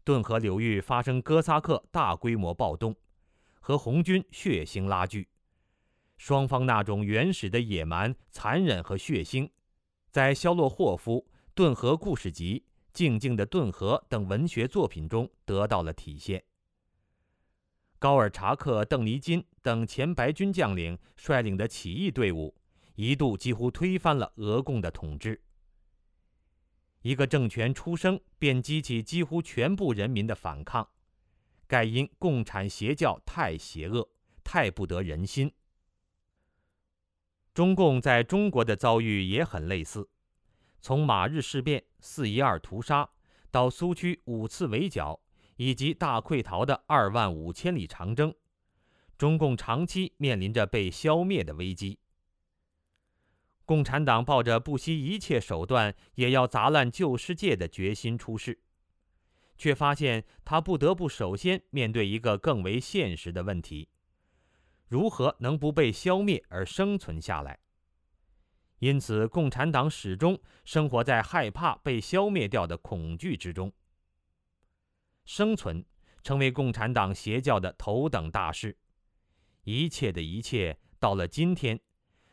[0.05, 2.95] 顿河流域发生哥萨克大规模暴动，
[3.59, 5.29] 和红军血腥拉锯。
[6.19, 9.51] 双方那种原始的野蛮、残忍和血腥，
[10.13, 12.61] 在肖洛霍夫《顿河故事集》
[12.97, 16.43] 《静静的顿河》等文学作品中得到了体现。
[17.99, 22.57] 高尔察克、邓尼金等前白军将领率领的起义队伍。
[22.95, 25.43] 一度几乎推翻了俄共的统治。
[27.03, 30.89] 一个政权出生便激起几乎全部人民的反抗，
[31.67, 34.09] 盖因共产邪教太邪恶，
[34.43, 35.53] 太不得人心。
[37.53, 40.09] 中共在中国的遭遇也很类似，
[40.87, 43.11] 从马日事变、四一二屠杀，
[43.51, 45.19] 到苏区五次围剿，
[45.57, 48.33] 以及大溃逃的二万五千里长征，
[49.19, 51.99] 中共长期面临着被消灭的危机。
[53.65, 58.61] 共产党抱着不惜一切手段也要砸烂旧世界的决心出世，
[59.59, 63.89] 却发现他不得不首先面对一个更为现实的问题：
[64.87, 67.59] 如何能不被消灭而生存下来？
[68.79, 73.73] 因此，共产党始终生活在害怕被消灭掉的恐惧之中。
[75.25, 75.85] 生存
[76.23, 78.77] 成为共产党邪教的头等大事，
[79.65, 81.81] 一切的一切到了今天。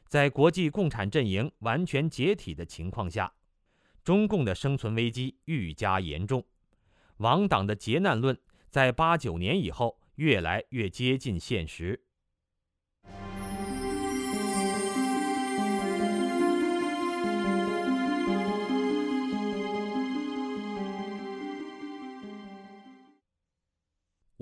[0.08, 3.34] 在国际共产阵营完全解体的情况下，
[4.04, 6.46] 中共的生存危机愈加严重，
[7.18, 8.38] 亡党的劫难论
[8.70, 12.04] 在八九年以后越来越接近现实。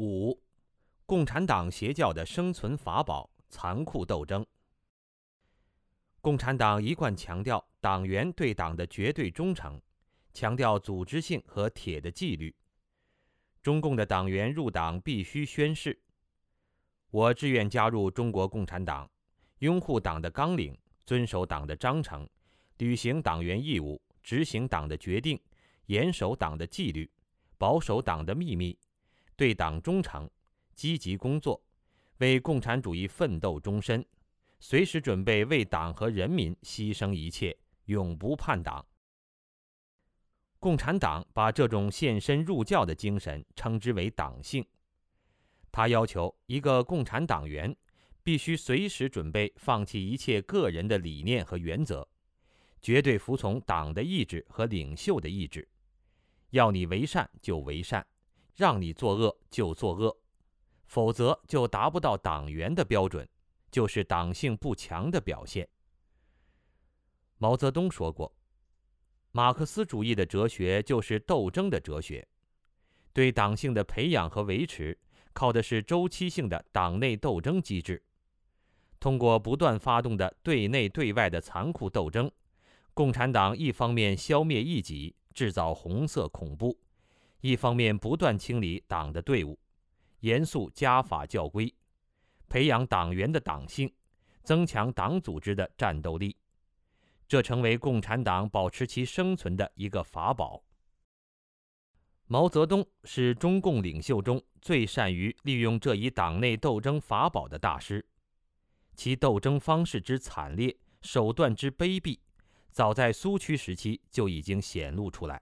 [0.01, 0.41] 五，
[1.05, 4.43] 共产党邪教的生存法宝——残酷斗争。
[6.21, 9.79] 共产党一贯强调党员对党的绝对忠诚，
[10.33, 12.55] 强调组织性和铁的纪律。
[13.61, 16.01] 中共的党员入党必须宣誓
[17.11, 19.07] ：“我志愿加入中国共产党，
[19.59, 20.75] 拥护党的纲领，
[21.05, 22.27] 遵守党的章程，
[22.79, 25.39] 履行党员义务，执行党的决定，
[25.85, 27.07] 严守党的纪律，
[27.59, 28.75] 保守党的秘密，
[29.41, 30.29] 对党忠诚，
[30.75, 31.59] 积极工作，
[32.19, 34.05] 为共产主义奋斗终身。”
[34.63, 38.85] 随时准备为党和人民牺牲一切，永不叛党。
[40.59, 44.63] 共产党把这种献身入教的精神称之为党性。
[45.71, 47.75] 他要求一个共产党员
[48.21, 52.07] 必须随时准备放弃一切个人的理念和原则，
[52.79, 55.67] 绝对服从党的意志和领袖的意志。
[56.51, 58.05] 要你为善就为善，
[58.55, 60.17] 让你作恶就作恶。
[60.87, 63.25] 否则就达不到党员的标准，
[63.71, 65.65] 就是党性不强的表现。
[67.37, 68.35] 毛泽东说过
[69.31, 72.27] ：“马克思主义的哲学就是斗争的哲学，
[73.13, 74.99] 对党性的培养和维持，
[75.31, 78.03] 靠的是周期性的党内斗争机制。
[78.99, 82.29] 通过不断发动的对内对外的残酷斗争，
[82.93, 86.77] 共产党一方面消灭异己，制造红色恐怖，
[87.41, 89.59] 一方面不断清理党的队伍。”
[90.21, 91.73] 严肃家法教规，
[92.47, 93.91] 培养党员的党性，
[94.43, 96.37] 增强党组织的战斗力，
[97.27, 100.63] 这成为共产党保持其生存的一个法宝。
[102.27, 108.05] 毛泽东是中共领袖中最善于利用这一党内斗争法宝的大师，
[108.95, 112.19] 其斗争方式之惨烈，手段之卑鄙，
[112.71, 115.41] 早在苏区时期就已经显露出来。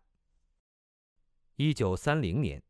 [1.61, 2.63] 一九三零年。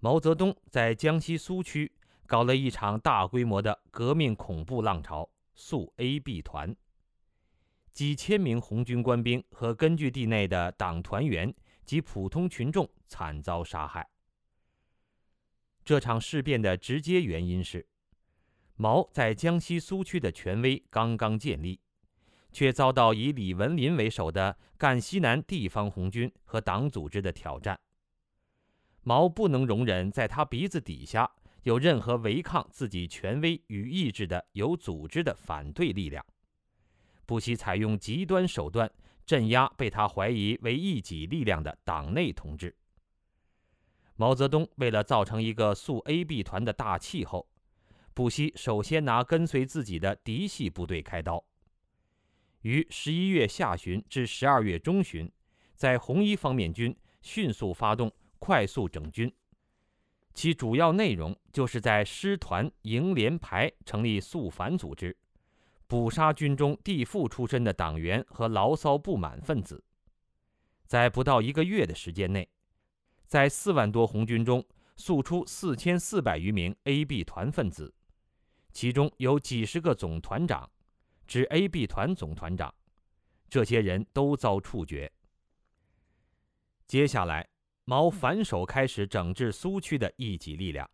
[0.00, 1.92] 毛泽东在江西苏区
[2.26, 6.74] 搞了一场大规模的革命恐怖浪潮——肃 A B 团，
[7.92, 11.54] 几千名红军官兵和根据地内的党团员
[11.84, 14.08] 及普通群众惨遭杀害。
[15.84, 17.86] 这场事变的直接原因是，
[18.76, 21.78] 毛在江西苏区的权威刚刚建立，
[22.52, 27.78] 却遭到以李文林为首的赣西南地方红军和党组织的挑战。
[29.04, 31.30] 毛不能容忍在他鼻子底下
[31.62, 36.24] 有任何违抗自己权威与意志的有组织的反对力量，
[37.24, 38.90] 不惜采用极端手段
[39.26, 42.74] 镇压被他怀疑为异己力量的党内同志。
[44.16, 47.46] 毛泽东为了造成一个肃 A B 团的大气候，
[48.14, 51.44] 不惜首先拿跟随自己的嫡系部队开刀，
[52.62, 55.30] 于十一月下旬至十二月中旬，
[55.74, 58.10] 在红一方面军迅速发动。
[58.44, 59.34] 快速整军，
[60.34, 65.16] 其主要内容就是在师团、营、连、排成立肃反组织，
[65.86, 69.82] 捕杀军中地富出身的党员和牢骚不满分子。
[70.86, 72.46] 在不到一个月的时间内，
[73.26, 74.62] 在四万多红军中
[74.98, 77.94] 肃出四千四百余名 A、B 团分子，
[78.74, 80.70] 其中有几十个总团长，
[81.26, 82.74] 指 A、B 团总团长，
[83.48, 85.10] 这些人都遭处决。
[86.86, 87.53] 接下来。
[87.84, 90.88] 毛反手开始整治苏区的异己力量。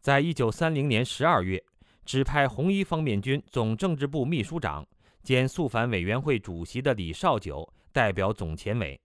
[0.00, 1.62] 在一九三零年十二月，
[2.04, 4.86] 指派红一方面军总政治部秘书长
[5.22, 9.00] 兼肃反委员会主席的李绍九代表总前委，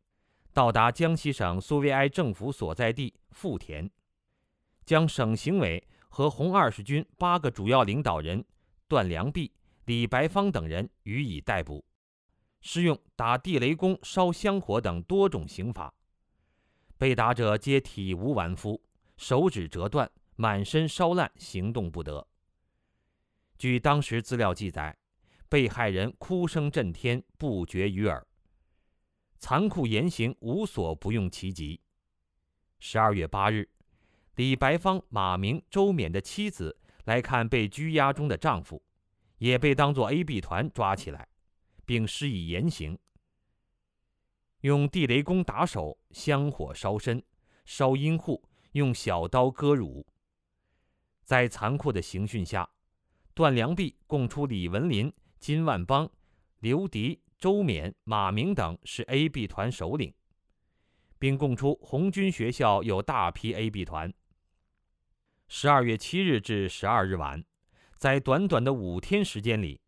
[0.53, 3.89] 到达江西省苏维埃政府所在地富田，
[4.85, 8.45] 将省行委和红二十军八个主要领导人
[8.87, 9.51] 段良弼、
[9.85, 11.83] 李白芳等人予以逮捕，
[12.61, 15.91] 施用打地雷公、烧香火等多种刑罚。
[17.01, 18.79] 被打者皆体无完肤，
[19.17, 22.27] 手指折断，满身烧烂，行动不得。
[23.57, 24.95] 据当时资料记载，
[25.49, 28.23] 被害人哭声震天，不绝于耳。
[29.39, 31.81] 残酷严刑无所不用其极。
[32.77, 33.67] 十二月八日，
[34.35, 38.79] 李白芳、马明、周冕的妻子来看被拘押中的丈夫，
[39.39, 41.27] 也被当作 A、B 团抓起来，
[41.83, 42.95] 并施以严刑。
[44.61, 47.23] 用地雷弓打手，香火烧身，
[47.65, 48.43] 烧阴户，
[48.73, 50.05] 用小刀割乳。
[51.23, 52.69] 在残酷的刑讯下，
[53.33, 56.07] 段良弼供出李文林、金万邦、
[56.59, 60.13] 刘迪、周冕、马明等是 A、B 团首领，
[61.17, 64.13] 并供出红军学校有大批 A、B 团。
[65.47, 67.43] 十二月七日至十二日晚，
[67.97, 69.81] 在短短的五天时间里，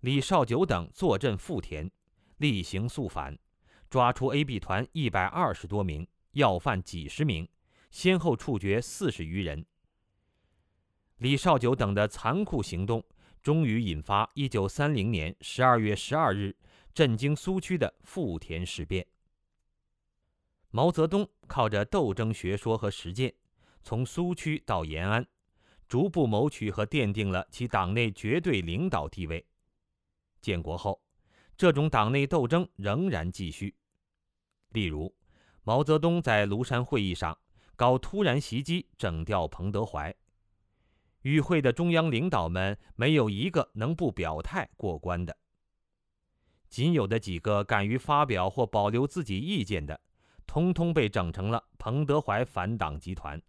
[0.00, 1.90] 李绍九等坐镇富田，
[2.36, 3.36] 例行肃反。
[3.94, 7.48] 抓出 A、B 团一百二十多名要犯几十名，
[7.92, 9.64] 先后处决四十余人。
[11.18, 13.04] 李少九等的残酷行动，
[13.40, 16.56] 终于引发一九三零年十二月十二日
[16.92, 19.06] 震惊苏区的富田事变。
[20.70, 23.32] 毛泽东靠着斗争学说和实践，
[23.84, 25.24] 从苏区到延安，
[25.86, 29.46] 逐步谋取和奠定了其党内绝对领导地位。
[30.40, 31.00] 建国后，
[31.56, 33.72] 这种党内斗争仍然继续。
[34.74, 35.14] 例如，
[35.62, 37.38] 毛泽东在庐山会议上
[37.76, 40.14] 搞突然袭击，整掉彭德怀。
[41.22, 45.34] 与会的中央领导们没有一个能不表态过关的。
[46.68, 49.98] 仅有的几个敢于发表或保留自己意见的，
[50.44, 53.40] 通通被整成了彭德怀反党集团。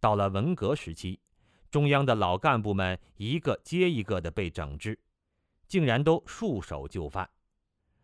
[0.00, 1.18] 到了文革时期，
[1.70, 5.00] 中央的老干部们一个接一个的被整治，
[5.66, 7.28] 竟然都束手就范。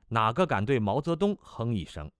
[0.08, 2.10] 哪个敢对毛泽东哼一声？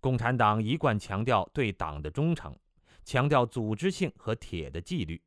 [0.00, 2.56] 共产党一贯强调对党的忠诚，
[3.04, 5.20] 强调组织性和铁的纪律，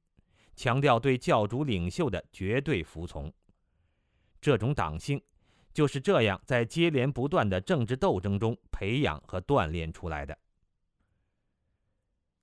[0.55, 3.31] 强调对教主领袖的绝对服从。
[4.41, 5.21] 这种党性
[5.73, 10.37] 就是这样在接连不断的政治斗争中培养和锻炼出来的。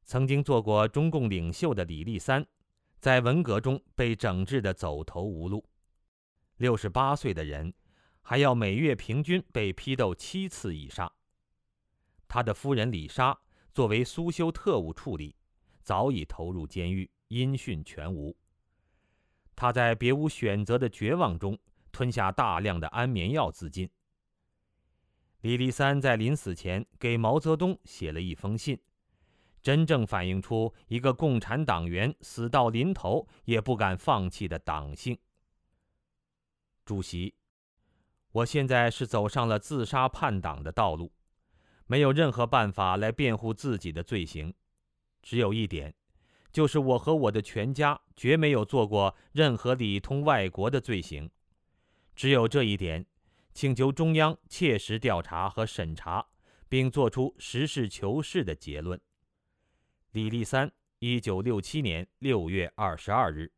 [0.04, 2.46] 曾经做过中共领袖的李立三，
[3.00, 5.64] 在文革中被整治的走投无路，
[6.58, 7.72] 六十八岁的人，
[8.28, 11.12] 还要每月平均被批斗七次以上。
[12.26, 13.38] 他的夫人李莎
[13.72, 15.36] 作为苏修特务处理，
[15.84, 18.36] 早已投入监狱，音讯全无。
[19.54, 21.56] 他在别无选择的绝望中。
[21.92, 23.88] 吞下大量的安眠药自尽。
[25.40, 28.78] 李立三在临死前给毛泽东写了一封信，
[29.62, 35.18] 真正反映出一个共产党员死到临头也不敢放弃的党性。
[36.84, 37.34] 主席，
[38.36, 41.10] 我现在是走上了自杀叛党的道路，
[41.86, 44.52] 没有任何办法来辩护自己的罪行，
[45.22, 45.94] 只有一点，
[46.52, 51.30] 就是我和我的全家绝没有做过任何里通外国的罪行。
[52.14, 53.06] 只有这一点，
[53.54, 56.26] 请求中央切实调查和审查，
[56.68, 59.00] 并作出实事求是的结论。
[60.10, 63.50] 李立三，一九六七年六月二十二日。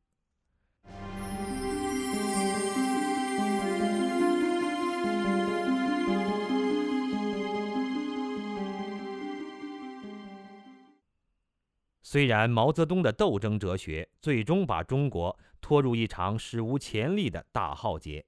[12.11, 18.25] 虽然毛泽东的斗争哲学最终把中国拖入一场史无前例的大浩劫。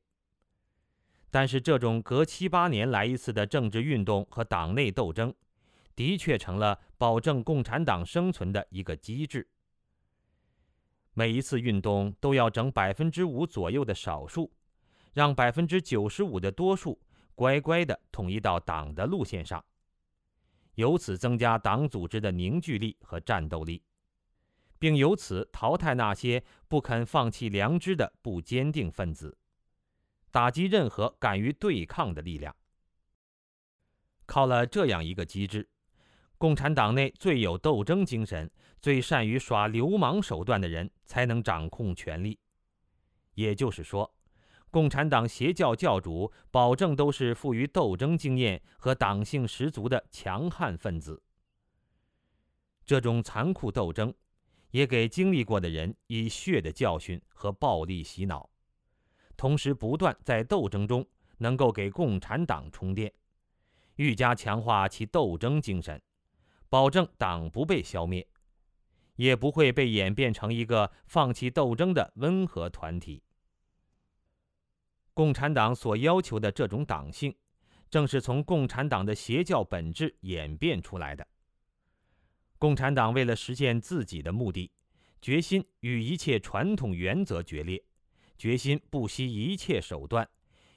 [1.31, 5.33] 但是，这种隔七八年来一次的政治运动和党内斗争，
[5.97, 9.49] 的确成了保证共产党生存的一个机制。
[11.15, 14.53] 每一次运动都要整百分之五左右的少数，
[15.15, 17.01] 让百分之九十五的多数
[17.35, 19.65] 乖乖地统一到党的路线上，
[20.75, 23.83] 由此增加党组织的凝聚力和战斗力，
[24.79, 29.37] 并由此淘汰那些不肯放弃良知的不坚定分子。
[30.31, 32.55] 打击任何敢于对抗的力量。
[34.27, 35.69] 靠了这样一个机制，
[36.39, 38.49] 共产党内最有斗争精神、
[38.81, 42.39] 最善于耍流氓手段的人才能掌控权力。
[43.35, 44.15] 也就是说，
[44.71, 51.23] 共产党邪教教主保证都是富于斗争经验和党性十足的强悍分子。
[52.87, 54.15] 这种残酷斗争，
[54.71, 58.49] 也给经历过的人以血的教训和暴力洗脑。
[59.37, 61.07] 同时，不断在斗争中
[61.39, 63.13] 能够给共产党充电，
[63.97, 66.01] 愈加强化其斗争精神，
[66.69, 68.27] 保证党不被消灭，
[69.17, 73.23] 也不会被演变成一个放弃斗争的温和团体。
[75.15, 77.35] 共产党所要求的这种党性，
[77.91, 81.27] 正是从共产党的邪教本质演变出来的。
[82.59, 84.71] 共产党为了实现自己的目的，
[85.21, 87.83] 决心与一切传统原则决裂。
[88.39, 90.27] 决心不惜一切手段，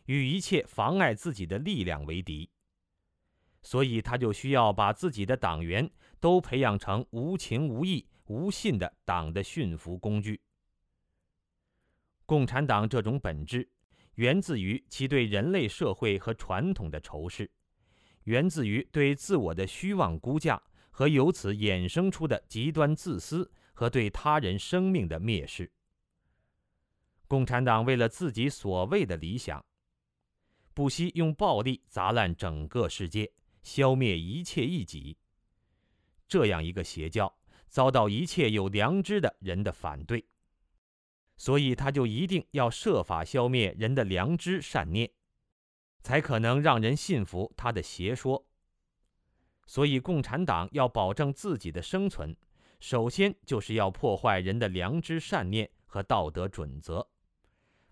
[0.08, 2.50] 与一切妨碍自己的力量为敌。
[3.62, 10.42] 所以，他就需要把自己的党员都培养成无情无义、无信的党的驯服工具。
[12.26, 13.70] 共产党这种本质，
[14.16, 17.50] 源自于其对人类社会和传统的仇视，
[18.24, 20.62] 源自于对自我的虚妄估价
[20.92, 25.72] 和由此衍生出的极端自私和对他人生命的蔑视。
[27.28, 29.66] 共产党为了自己所谓的理想，
[30.76, 33.32] 不惜用暴力砸烂整个世界，
[33.64, 35.18] 消灭一切异己。
[36.28, 37.36] 这样一个邪教
[37.68, 40.24] 遭到一切有良知的人的反对，
[41.38, 45.12] 所以他就一定要设法消灭人的良知善念，
[46.02, 48.46] 才可能让人信服他的邪说。
[49.66, 52.36] 所以，共产党要保证自己的生存，
[52.80, 57.08] 首先就是要破坏人的良知善念和道德准则。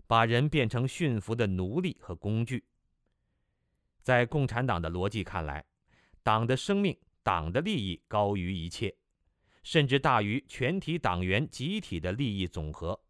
[0.06, 2.62] 把人变成驯服的奴隶和工具。
[4.02, 5.64] 在共产党的逻辑看来，
[6.22, 8.94] 党的生命、党的利益高于一切，
[9.62, 13.00] 甚至大于全体党员集体的利益总和。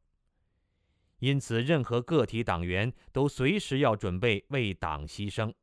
[1.22, 5.54] 因此，任何个体党员都随时要准备为党牺牲。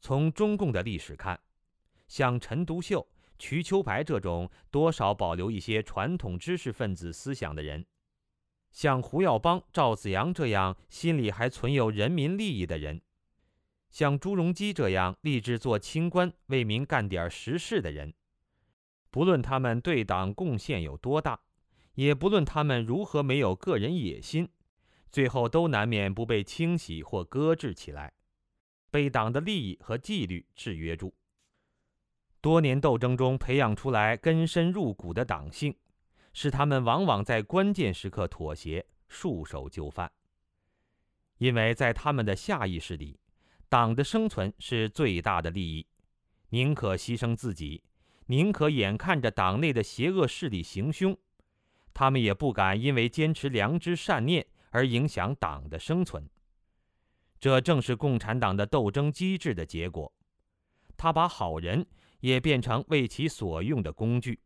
[0.00, 1.40] 从中共的历史看，
[2.08, 3.06] 像陈独秀、
[3.38, 7.86] 瞿秋白这种多少保留一些传统知识分子思想的人。
[8.72, 13.00] 像胡耀邦、赵子阳这样心里还存有人民利益的人，
[13.92, 18.12] 像朱镕基这样立志做清官、为民干点实事的人，
[19.12, 21.38] 不论他们对党贡献有多大，
[21.94, 24.48] 也不论他们如何没有个人野心，
[25.10, 28.12] 最后都难免不被清洗或搁置起来，
[28.90, 31.14] 被党的利益和纪律制约住。
[32.40, 35.74] 多年斗争中培养出来根深入骨的党性，
[36.32, 40.12] 使他们往往在关键时刻妥协、束手就范。
[41.38, 43.18] 因为在他们的下意识里，
[43.68, 45.86] 党的生存是最大的利益，
[46.50, 47.82] 宁可牺牲自己，
[48.26, 51.16] 宁可眼看着党内的邪恶势力行凶，
[51.94, 56.28] 他们也不敢因为坚持良知善念而影响党的生存。
[57.40, 60.12] 这正是共产党的斗争机制的结果，
[60.96, 61.86] 他把好人
[62.20, 64.40] 也变成为其所用的工具，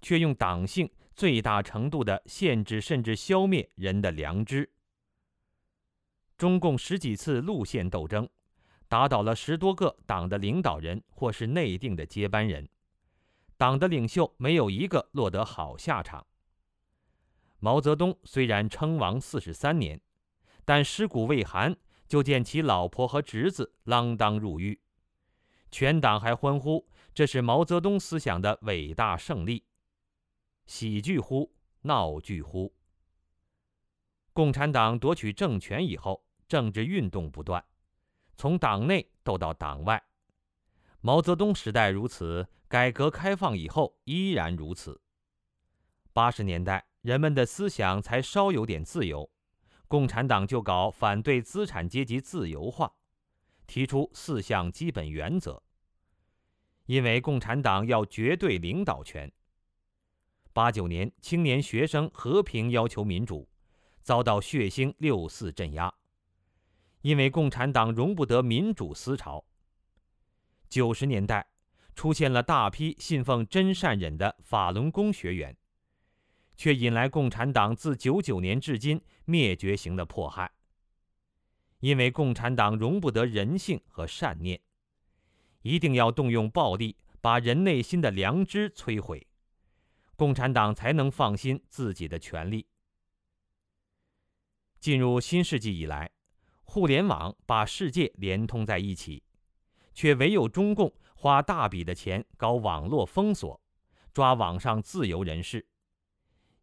[0.00, 4.68] 却用党性最大程度的限制甚至消灭人的良知。
[6.38, 8.28] 中共十几次路线斗争，
[8.88, 12.68] 打倒了十多个党的领导人或是内定的接班人，
[13.56, 16.26] 党的领袖没有一个落得好下场。
[17.64, 20.00] 毛泽东虽然称王四十三年，
[20.64, 21.76] 但尸骨未寒。
[22.08, 24.78] 就见其老婆和侄子锒铛入狱，
[25.70, 29.64] 全党还欢呼，这是毛泽东思想的伟大胜利。
[30.66, 31.54] 喜剧乎？
[31.80, 32.74] 闹剧乎？
[34.34, 37.64] 共产党夺取政权以后，政治运动不断，
[38.36, 40.04] 从党内斗到党外。
[41.00, 45.00] 毛泽东时代如此，改革开放以后依然如此。
[46.12, 49.28] 八十年代，人们的思想才稍有点自由。
[49.88, 52.90] 共产党就搞反对资产阶级自由化，
[53.66, 55.62] 提出四项基本原则。
[56.86, 59.30] 因为共产党要绝对领导权。
[60.52, 63.48] 八九年，青年学生和平要求民主，
[64.02, 65.92] 遭到血腥六四镇压。
[67.02, 69.44] 因为共产党容不得民主思潮。
[70.68, 71.46] 九十年代，
[71.94, 75.56] 出现了大批信奉真善忍的法轮功学员。
[76.62, 80.48] 却引来共产党自九九年至今灭绝型的迫害。
[81.80, 84.60] 因为共产党容不得人性和善念，
[85.62, 89.26] 一定要动用暴力把人内心的良知摧毁，
[90.14, 92.68] 共产党才能放心自己的权利。
[94.78, 96.12] 进入新世纪以来，
[96.62, 99.24] 互联网把世界连通在一起，
[99.92, 103.60] 却唯有中共花大笔的钱搞网络封锁，
[104.14, 105.66] 抓网上自由人士。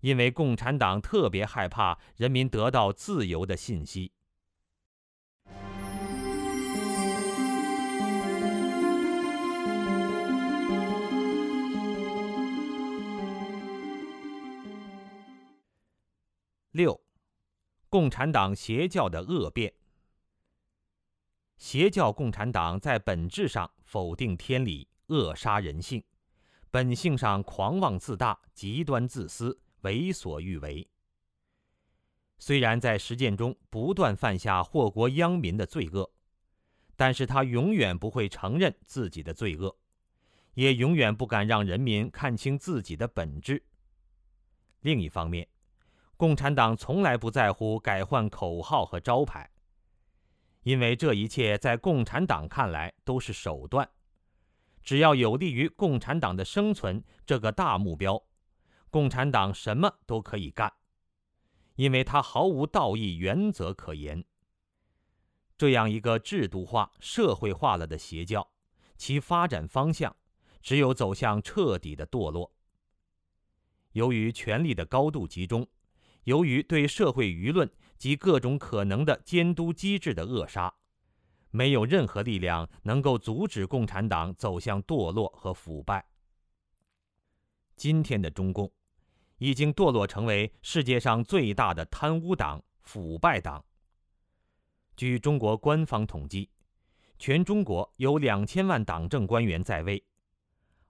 [0.02, 4.12] 因为共产党特别害怕人民得到自由的信息。
[16.72, 17.02] 六，
[17.89, 19.74] 共产党邪教的恶变。
[21.58, 26.02] 邪教共产党在本质上否定天理，扼杀人性，
[26.72, 29.60] 本性上狂妄自大，极端自私。
[29.82, 30.90] 为所欲为。
[32.38, 36.10] 虽然在实践中不断犯下祸国殃民的罪恶，
[36.96, 39.78] 但是他永远不会承认自己的罪恶，
[40.54, 43.62] 也永远不敢让人民看清自己的本质。
[44.82, 45.48] 另一方面，
[46.16, 49.50] 共产党从来不在乎改换口号和招牌，
[50.64, 53.90] 因为这一切在共产党看来都是手段，
[54.82, 58.22] 只要有利于共产党的生存这个大目标。
[58.90, 60.74] 共产党什么都可以干，
[61.76, 64.26] 因为他毫无道义原则可言。
[65.58, 68.52] 这样一个制度化、社会化了的邪教，
[68.98, 70.16] 其发展方向
[70.62, 72.54] 只有走向彻底的堕落。
[73.92, 75.68] 由于权力的高度集中，
[76.24, 80.74] 由于对社会舆论及各种可能的监督机制的扼杀，
[81.52, 86.08] 没有任何力量能够阻止共产党走向堕落和腐败。
[87.76, 88.72] 今天的中共。
[89.40, 93.64] 已经堕落成为世界上最大的贪污党、腐败党。
[94.96, 96.50] 据中国官方统计，
[97.18, 100.04] 全中国有两千万党政官员在位，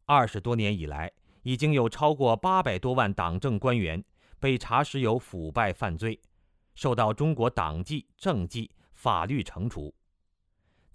[0.06, 1.12] 二十多年以来，
[1.44, 4.04] 已经有超过八百多万党政官员
[4.40, 6.20] 被查实有腐败犯罪，
[6.74, 9.94] 受到中国党纪、政纪、法律惩处。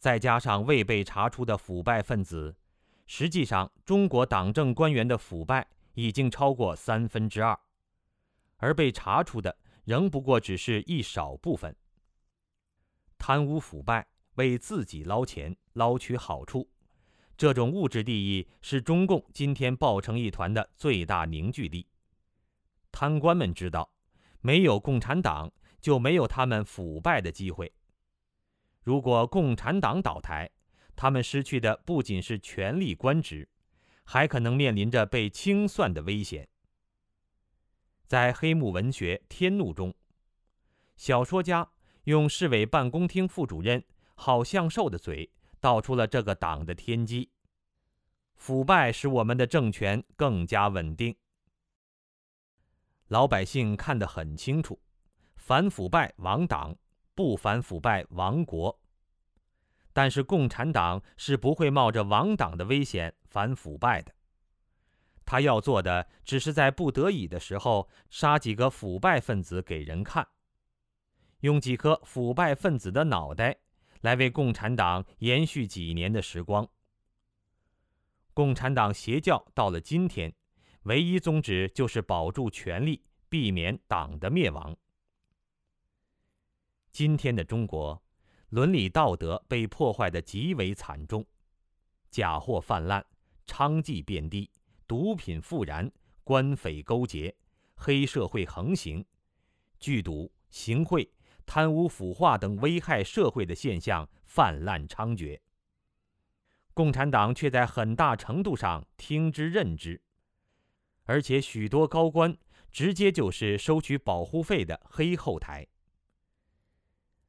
[0.00, 2.57] 再加上未被查出的腐败分子，
[3.07, 5.68] 实际上中国党政官员的腐败。
[5.95, 7.59] 已经超过三分之二，
[8.57, 11.74] 而被查出的仍不过只是一少部分。
[13.18, 16.68] 贪污腐败，为自己捞钱、捞取好处，
[17.36, 21.86] 这种物质利益是中共今天抱成一团的最大凝聚力。
[22.92, 23.90] 贪官们知道，
[24.40, 27.72] 没有共产党，就没有他们腐败的机会。
[28.82, 30.51] 如果共产党倒台，
[30.95, 33.49] 他们失去的不仅是权力、官职。
[34.05, 36.48] 还可能面临着被清算的危险。
[38.07, 39.92] 在黑幕文学《天怒》中，
[40.96, 41.68] 小说家
[42.05, 43.82] 用市委办公厅副主任
[44.14, 47.30] 郝向寿的嘴道出了这个党的天机。
[48.36, 51.16] 腐败使我们的政权更加稳定。
[53.09, 54.80] 老百姓看得很清楚，
[55.36, 56.76] 反腐败亡党，
[57.14, 58.78] 不反腐败亡国。
[59.95, 64.12] 但是共产党是不会冒着亡党的危险反腐败的。
[65.24, 70.26] 他要做的，只是在不得已的时候杀几个腐败分子给人看，
[71.40, 73.57] 用几颗腐败分子的脑袋
[74.03, 76.68] 来为共产党延续几年的时光。
[78.34, 80.34] 共产党邪教到了今天，
[80.82, 84.76] 唯一宗旨就是保住权力，避免党的灭亡。
[86.90, 88.03] 今天的中国。
[88.55, 91.26] 伦理道德被破坏的极为惨重，
[92.09, 93.05] 假货泛滥，
[93.48, 94.48] 娼妓遍地，
[94.86, 95.90] 毒品复燃，
[96.22, 97.34] 官匪勾结，
[97.74, 99.05] 黑社会横行，
[99.80, 101.11] 聚赌、行贿、
[101.44, 105.40] 贪污腐化等危害社会的现象泛滥猖獗。
[106.74, 110.00] 共产党却在很大程度上听之任之，
[111.07, 112.38] 而且许多高官
[112.70, 115.66] 直接就是收取保护费的黑后台。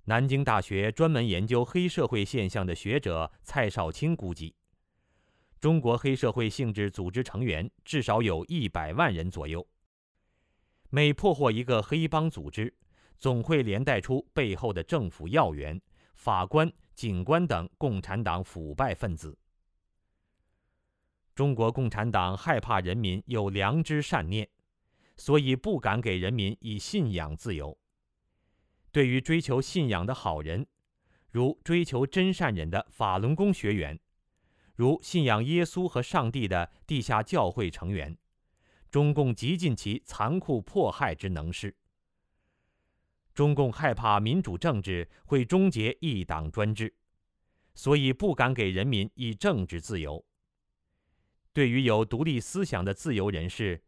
[0.08, 4.54] 南京大学专门研究黑社会现象的学者蔡少卿估计，
[5.60, 9.68] 中国黑社会性质组织成员至少有一百万人左右。
[10.92, 12.72] 每破获一个黑帮组织，
[13.18, 15.82] 总会连带出背后的政府要员、
[16.14, 19.36] 法官、警官等共产党腐败分子。
[21.34, 24.48] 中国共产党害怕人民有良知善念，
[25.18, 27.76] 所以不敢给人民以信仰自由。
[28.96, 30.66] 对于追求信仰的好人，
[31.30, 34.00] 如追求真善人的法轮功学员，
[34.74, 38.18] 如信仰耶稣和上帝的地下教会成员，
[38.90, 41.76] 中共极尽其残酷迫害之能事。
[43.34, 46.96] 中共害怕民主政治会终结一党专制，
[47.74, 50.26] 所以不敢给人民以政治自由。
[51.52, 53.84] 对于有独立思想的自由人士，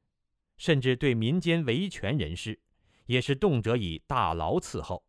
[0.57, 2.59] 甚至对民间维权人士。
[3.07, 5.03] 也是动辄以大牢伺候，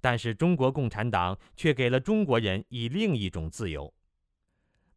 [0.00, 3.92] 但是中国共产党却给了中国人以另一种自由，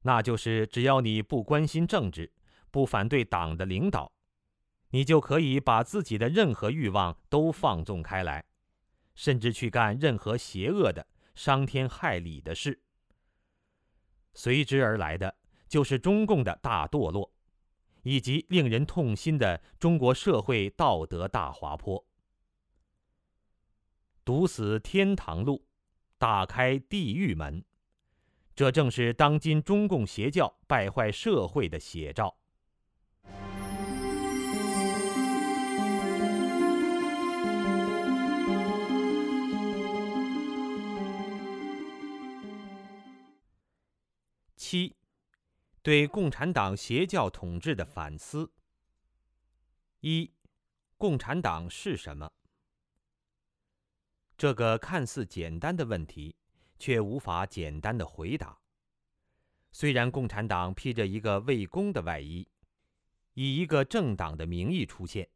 [0.03, 2.31] 那就是只要你不关心政治，
[2.71, 4.11] 不反对党的领导，
[4.91, 8.45] 你就可以把自己的任何欲望都放纵开来，
[9.15, 12.79] 甚至去干任何邪恶的、伤天害理的事。
[14.35, 15.35] 随之而来的
[15.67, 17.32] 就是中共的大堕落。
[18.03, 22.05] 以及令人痛心的中国社会道德大滑坡，
[24.23, 25.65] 堵死天堂路，
[26.17, 27.63] 打开地狱门，
[28.55, 32.37] 这正是当今中共邪教败坏社会的写照。
[44.55, 44.95] 七。
[45.83, 48.49] 对共产党邪教统治的反思。
[49.99, 50.31] 一，
[50.97, 52.31] 共产党是什么？
[54.37, 56.37] 这个看似简单的问题，
[56.79, 58.57] 却无法简单的回答。
[59.73, 62.47] 虽然共产党披着一个为公的外衣，
[63.33, 65.29] 以一个政党的名义出现，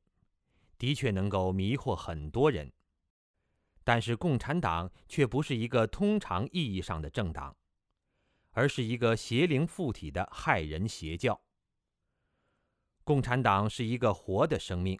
[0.77, 2.71] 的确能够迷惑很多人，
[3.83, 7.53] 但是共产党却不是一个通常意义上的政党。
[8.57, 11.39] 而是一个邪灵附体的害人邪教。
[13.03, 14.99] 共产党是一个活的生命，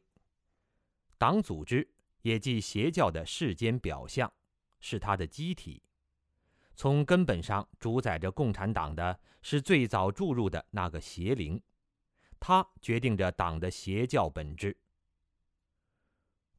[1.17, 1.89] 党组织
[2.21, 4.31] 也即邪教的世间表象，
[4.79, 5.81] 是它的机体。
[6.75, 11.59] 从根本上主宰着共产党的是最早注入的那个邪灵，
[12.39, 14.77] 它决定着党的邪教本质。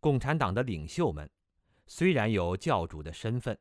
[0.01, 1.31] 共产党的领袖们
[1.87, 3.57] 虽然有教主的身份。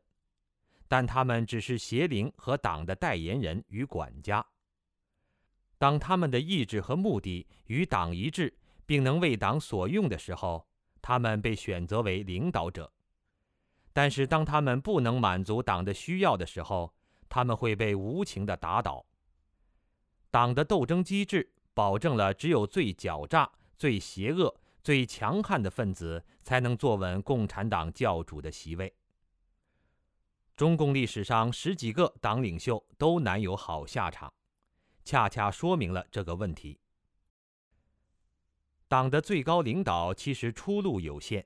[0.88, 4.46] 但他们只是邪灵和党的代言人与管家。
[5.78, 10.68] 当他们的意志和目的与党一致，并能为党所用的时候，
[11.02, 12.86] 他们被选择为领导者；
[13.94, 16.94] 但是当他们不能满足党的需要的时候，
[17.30, 19.06] 他们会被无情的打倒。
[20.32, 28.94] 党的斗争机制保证了，只有最狡诈、最邪恶、最强悍的分子才能坐稳共产党教主的席位。
[30.58, 34.34] 中共历史上十几个党领袖都难有好下场，
[35.06, 36.80] 恰恰说明了这个问题。
[38.88, 41.46] 党的最高领导其实出路有限，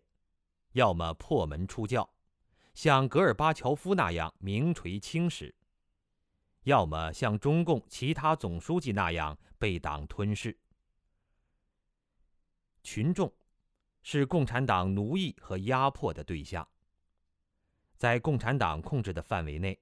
[0.71, 2.09] 要么破门出教，
[2.73, 5.53] 像戈尔巴乔夫那样名垂青史；
[6.63, 10.57] 要么像中共其他总书记那样被党吞噬。
[12.81, 13.29] 群众
[14.03, 16.65] 是共产党奴役和压迫的对象。
[18.01, 19.79] 在共产党控制的范围内，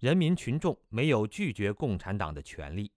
[0.00, 2.92] 人民群众没有拒绝共产党的权利，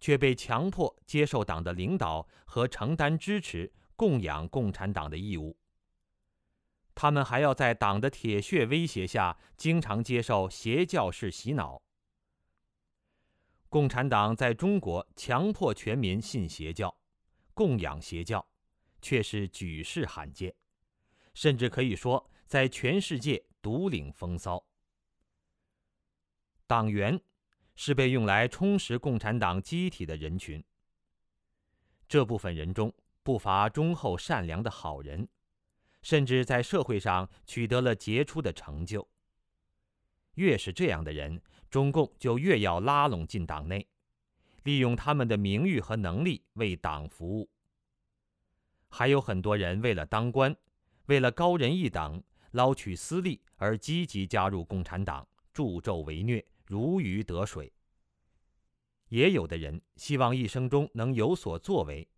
[0.00, 5.56] 却被强迫接受党的领导和承担支持、供养共产党的义务。
[6.92, 11.80] 他们还要在党的铁血威胁下，经常接受邪教式洗脑。
[13.68, 16.92] 共产党在中国强迫全民信邪教、
[17.54, 18.44] 供养邪教，
[19.00, 20.52] 却是举世罕见，
[21.32, 24.64] 甚至可以说在全世界独领风骚。
[26.66, 27.20] 党员
[27.76, 30.64] 是被用来充实共产党机体的人群。
[32.08, 32.90] 这部分人中
[33.22, 35.28] 不乏忠厚善良的好人，
[36.00, 39.06] 甚至在社会上取得了杰出的成就。
[40.36, 41.38] 越是这样的人。
[41.68, 43.86] 中共就越要拉拢进党内，
[44.62, 47.50] 利用他们的名誉和能力为党服务。
[48.88, 50.56] 还有很多人为了当官，
[51.04, 52.24] 为了高人一等，
[52.58, 57.72] 捞取私利而积极加入共产党，助纣为虐，如鱼得水。
[59.10, 62.08] 也有的人希望一生中能有所作为，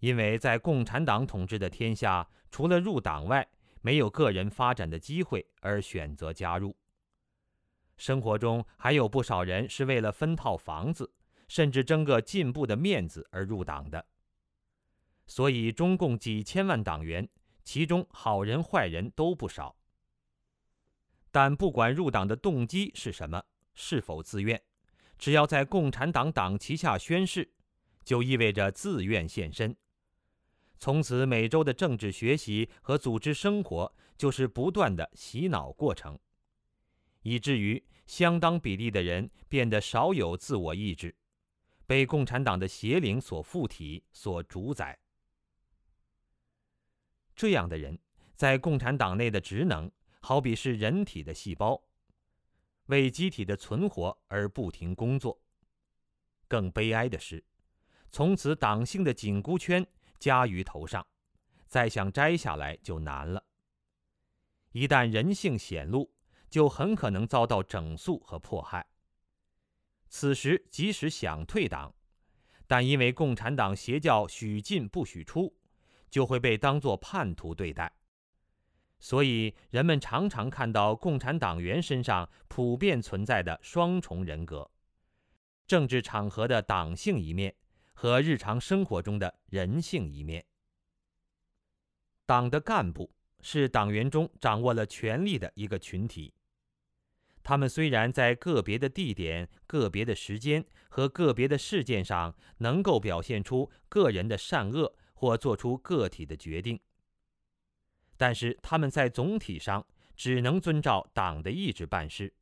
[0.00, 3.48] 因为在共产党统治的天下，除了入党外，
[3.80, 6.76] 没有个人发展的机会，而选择加入。
[7.96, 11.10] 生活中还有不少人是为了分套房子，
[11.48, 14.04] 甚至争个进步的面子而入党的。
[15.26, 17.26] 所以，中共几千万党员，
[17.64, 19.76] 其中好人坏人都不少。
[21.30, 23.42] 但不管入党的动机是什么，
[23.74, 24.62] 是否自愿，
[25.18, 27.52] 只要在共产党党旗下宣誓，
[28.04, 29.76] 就意味着自愿献身。
[30.78, 36.18] 从此，每周的政治学习和组织生活就是不断的洗脑过程，
[37.22, 37.84] 以至于。
[38.04, 41.16] 相当比例的人变得少有自我意志，
[41.86, 44.98] 被共产党的邪灵所附体、所主宰。
[47.34, 47.98] 这样的人
[48.34, 51.82] 在共产党内的职能，好比是人体的细胞，
[52.86, 55.40] 为机体的存活而不停工作。
[56.48, 57.42] 更悲哀的是，
[58.10, 59.86] 从此党性的紧箍圈
[60.18, 61.06] 加于头上，
[61.66, 63.42] 再想摘下来就难了。
[64.72, 66.12] 一旦人性显露，
[66.50, 68.86] 就很可能遭到整肃和迫害。
[70.08, 71.94] 此时即使想退党，
[72.66, 75.54] 但因为共产党邪教许进不许出，
[76.12, 77.90] 就会被当作叛徒对待。
[79.00, 84.70] 所以人们常常看到共产党员身上普遍存在的双重人格：
[85.66, 87.56] 政治场合的党性一面
[87.94, 90.44] 和日常生活中的人性一面。
[92.26, 93.10] 党的干部
[93.40, 96.32] 是党员中掌握了权力的一个群体。
[97.42, 106.80] 他们虽然在个别的地点、个别的时间和个别的事件上能够表现出个人的善恶或做出个体的决定，
[108.16, 112.34] 但是他们在总体上只能遵照党的意志办事。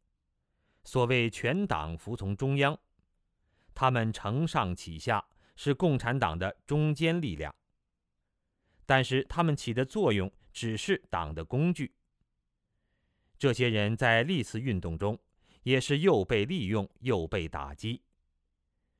[0.82, 2.78] 所谓全党服从中央，
[3.74, 5.22] 他们承上启下，
[5.56, 7.54] 是共产党的中坚力量。
[8.86, 11.92] 但是他们起的作用只是党的工具。
[13.36, 15.18] 这些人在历次运动中，
[15.64, 18.00] 也是又被利用又被打击。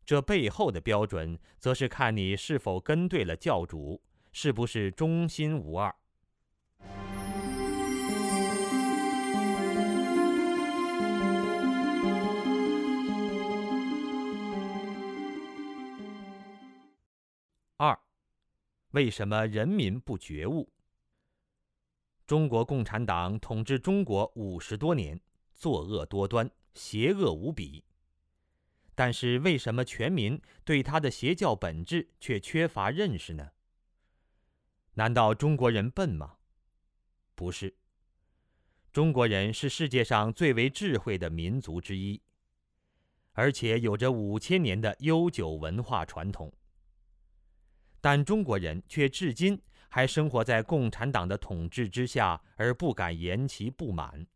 [0.04, 5.94] 这背后的标准，则是看你是否跟对了教主，是不是忠心无二。
[17.76, 17.98] 二，
[18.90, 20.70] 为什么人民不觉悟？
[22.26, 25.20] 中国共产党统治中国五十多年，
[25.54, 27.84] 作恶多端，邪恶无比。
[29.00, 33.52] 但是，为什么全民对他的邪教本质却缺乏认识呢？
[34.92, 36.36] 难道中国人笨吗？
[37.34, 37.74] 不是。
[38.92, 42.20] 中国人是世界上最为智慧的民族之一，
[43.32, 46.52] 而且有着五千年的悠久文化传统。
[48.02, 49.58] 但中国人却至今。
[49.88, 54.26] 还生活在共产党的统治之下，而不敢言其不满。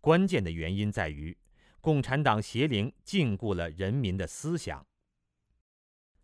[0.00, 1.38] 关键的原因在于，
[1.84, 4.86] 共产党邪灵禁锢了人民的思想。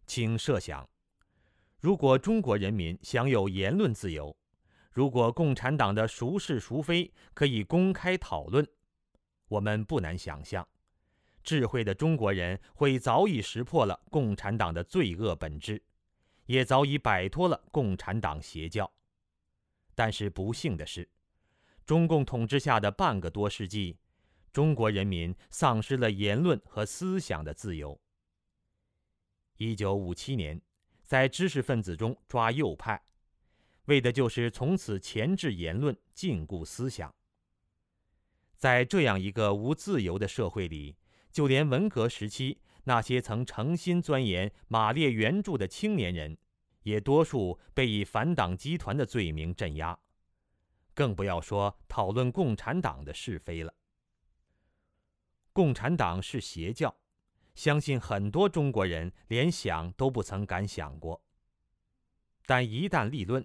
[0.07, 0.89] 请设想，
[1.81, 4.35] 如果中国人民享有言论自由，
[4.91, 8.67] 如果共产党的孰是孰非可以公开讨论，
[9.49, 10.67] 我们不难想象，
[11.45, 15.83] 智慧的中国人会早已识破了共产党的罪恶本质。
[16.47, 18.91] 也早已摆脱了共产党邪教，
[19.95, 21.07] 但是不幸的是，
[21.85, 23.99] 中共统治下的半个多世纪，
[24.53, 28.01] 中国人民丧失了言论和思想的自由。
[29.57, 30.61] 一九五七年，
[31.05, 33.03] 在知识分子中抓右派，
[33.85, 37.15] 为的就是从此钳制言论、禁锢思想。
[38.57, 40.97] 在这样一个无自由的社会里，
[41.31, 42.61] 就连文革时期。
[42.85, 46.37] 那些曾诚心钻研马列原著的青年人，
[46.83, 49.97] 也多数被以反党集团的罪名镇压，
[50.95, 53.73] 更不要说讨论共产党的是非了。
[55.53, 56.95] 共产党是邪教，
[57.55, 61.21] 相信很多中国人连想都不曾敢想过。
[62.47, 63.45] 但一旦立论，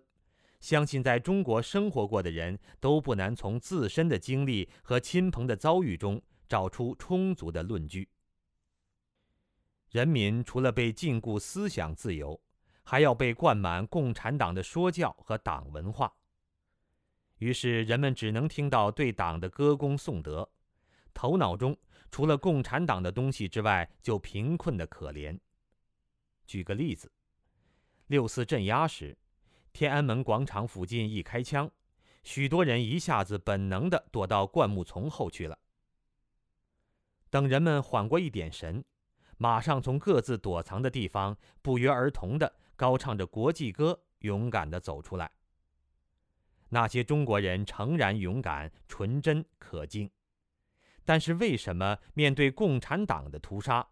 [0.60, 8.10] 相信在中国生活过的人都不难从自身的经历和亲朋的遭遇中找出充足的论据。
[9.92, 12.40] 人民除了被禁锢思想自由，
[12.84, 16.12] 还要被灌满共产党的说教和党文化。
[17.38, 20.50] 于是人们只能听到对党的歌功颂德，
[21.14, 21.78] 头脑中
[22.12, 25.38] 除了共产党的东西之外，就贫困的可怜。
[26.46, 27.12] 举个例子，
[28.08, 29.18] 六四镇压时，
[29.74, 31.70] 天安门广场附近一开枪，
[32.24, 35.58] 许多人一下子本能地躲到灌木丛后去了。
[37.30, 38.84] 等人们缓过一点神。
[39.38, 45.30] 马上从各自躲藏的地方不约而同地高唱着国际歌，勇敢地走出来。
[46.70, 50.10] 那些中国人诚然勇敢、纯真可敬，
[51.06, 53.88] 但是为什么面对共产党的屠杀，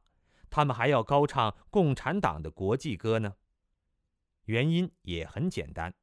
[0.49, 3.35] 他们还要高唱共产党的国际歌呢？
[4.45, 5.93] 原因也很简单：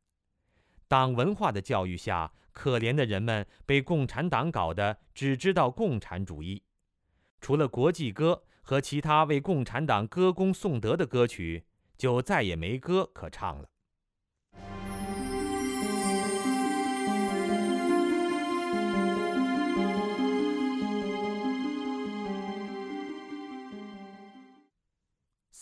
[0.88, 6.62] 党文化的教育下，可怜的人们被共产党搞得只知道共产主义，
[7.40, 8.44] 除了国际歌。
[8.62, 11.64] 和其他为共产党歌功颂德的歌曲，
[11.96, 13.68] 就再也没歌可唱了。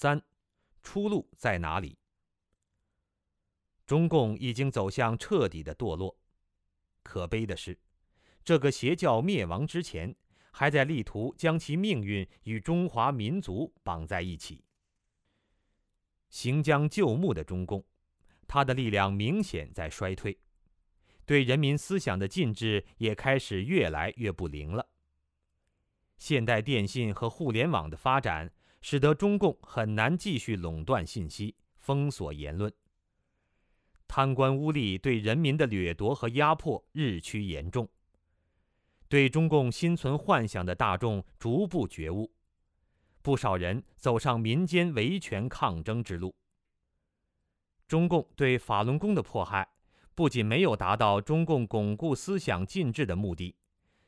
[0.01, 0.22] 三，
[0.80, 1.99] 出路在哪里？
[3.84, 6.16] 中共已经走向彻底的堕落。
[7.03, 7.76] 可悲的是，
[8.44, 10.14] 这个邪教灭亡之前。
[10.53, 14.64] 还在力图将其命运与中华民族绑在一起。
[16.30, 17.84] 行将就木的中共，
[18.46, 20.38] 他的力量明显在衰退，
[21.24, 24.88] 对人民思想的禁制也开始越来越不灵了。
[26.16, 32.72] 现代电信和互联网的发展，使得中共很难继续垄断信息、封锁言论。
[34.07, 37.89] 贪官污吏对人民的掠夺和压迫日趋严重。
[39.09, 42.31] 对中共心存幻想的大众逐步觉悟，
[43.22, 46.35] 不少人走上民间维权抗争之路。
[47.87, 49.66] 中共对法轮功的迫害，
[50.14, 53.57] 不仅没有达到中共巩固思想禁制的目的，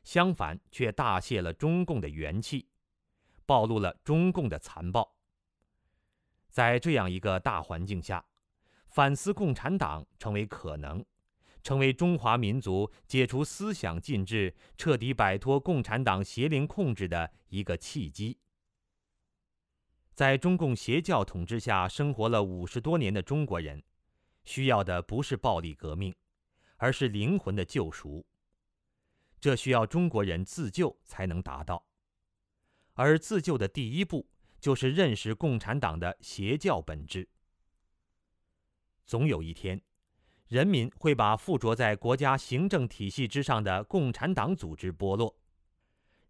[0.03, 2.67] 相反却大泄了中共的元气，
[3.51, 5.17] 暴露了中共的残暴。
[6.51, 8.25] 在这样一个大环境下，
[8.87, 11.05] 反思共产党成为可能。
[11.65, 18.39] 成为中华民族解除思想禁制、彻底摆脱共产党邪灵控制的一个契机。
[20.15, 23.83] 在中共邪教统治下生活了五十多年的中国人，
[24.45, 26.15] 需要的不是暴力革命，
[26.77, 28.25] 而是灵魂的救赎。
[29.41, 31.85] 这需要中国人自救才能达到，
[33.01, 34.29] 而自救的第一步
[34.61, 37.27] 就是认识共产党的邪教本质。
[39.07, 39.81] 总有一天。
[40.49, 45.39] 人民会把附着在国家行政体系之上的共产党组织剥落，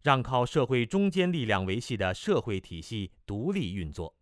[0.03, 4.15] 让靠社会中坚力量维系的社会体系独立运作。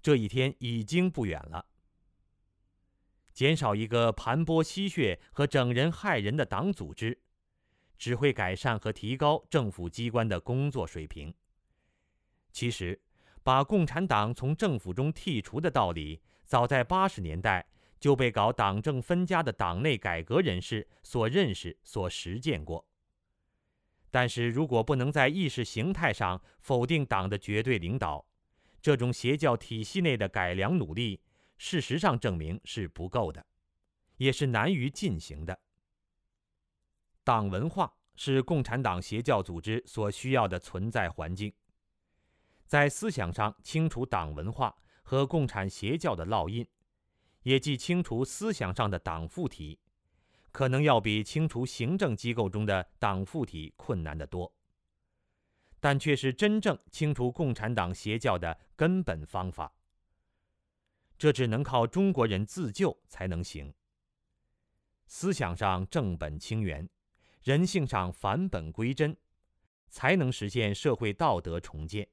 [0.00, 1.66] 这一天已经不远了。
[3.34, 7.20] 减少一个盘剥吸血和整人害人的党组织，
[7.98, 11.32] 只会改善和提高政府机关的工作水平。
[12.52, 13.00] 其实，
[13.42, 17.66] 把共产党从政府中剔除的道理，早在八十年代。
[18.02, 22.84] 就被搞党政分家的党内改革人士所认识、所实践过。
[24.10, 28.26] 但是如果不能在意识形态上否定党的绝对领导，
[28.80, 31.20] 这种邪教体系内的改良努力，
[31.58, 33.46] 事实上证明是不够的，
[34.16, 35.56] 也是难于进行的。
[37.22, 41.54] 党文化是共产党邪教组织所需要的存在环境，
[42.72, 46.66] 在思想上清除党文化和共产邪教的烙印。
[47.42, 49.78] 也即清除思想上的党附体，
[50.50, 54.50] 可能要比清除行政机构中的党附体困难得多，
[55.80, 59.70] 但却是真正清除共产党邪教的根本方法。
[61.18, 63.70] 这只能靠中国人自救才能行。
[65.06, 66.88] 思想上正本清源，
[67.42, 69.14] 人性上返本归真，
[69.90, 72.08] 才能实现社会道德重建。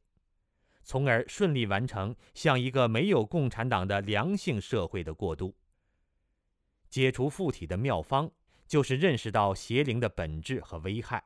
[0.90, 5.56] 从而顺利完成向一个没有共产党的良性社会的过渡。
[6.90, 8.32] 解除附体的妙方，
[8.66, 11.24] 就是认识到邪灵的本质和危害，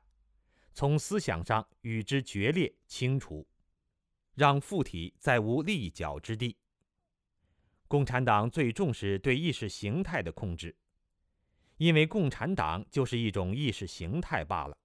[0.73, 3.47] 从思想上与之决裂清除。
[4.33, 6.57] 让附体再无立脚之地。
[7.87, 10.75] 共产党最重视对意识形态的控制，
[11.77, 14.77] 因为共产党就是一种意识形态罢了。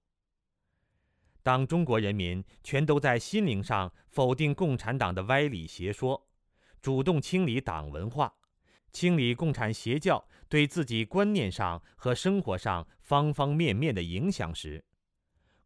[1.49, 6.29] 当中国人民全都在心灵上否定共产党的歪理邪说，
[6.79, 8.31] 主动清理党文化，
[8.91, 14.85] 清理共产邪教对自己观念上和生活上方方面面的影响时，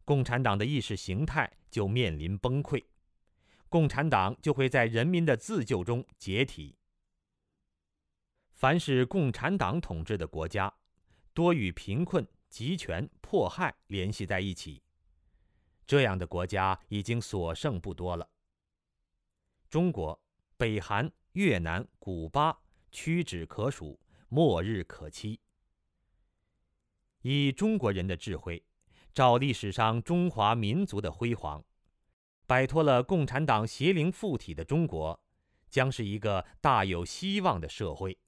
[0.06, 2.82] 共产党的意识形态就面临崩溃，
[3.68, 6.78] 共产党就会在人民的自救中解体。
[8.54, 10.72] 凡是共产党统治的国家，
[11.34, 14.82] 多与贫困、集权、迫害联系在一起。
[15.86, 18.28] 这样的国家已经所剩不多了。
[19.68, 20.20] 中国、
[20.56, 22.56] 北韩、越南、古巴
[22.90, 25.40] 屈指可数，末日可期。
[27.22, 28.64] 以中国人的智慧，
[29.12, 31.64] 照历史上中华民族的辉煌，
[32.46, 35.18] 摆脱了共产党邪灵附体的中国，
[35.68, 38.18] 将是一个大有希望的社会。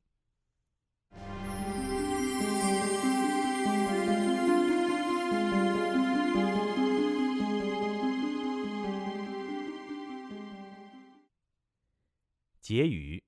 [12.66, 13.22] 结语：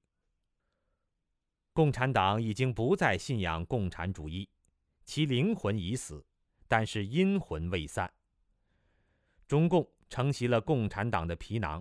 [1.73, 4.49] 共产党已经不再信仰共产主义，
[5.05, 6.27] 其灵魂已死，
[6.67, 8.13] 但是阴魂未散。
[9.47, 11.81] 中共承袭了共产党的皮囊，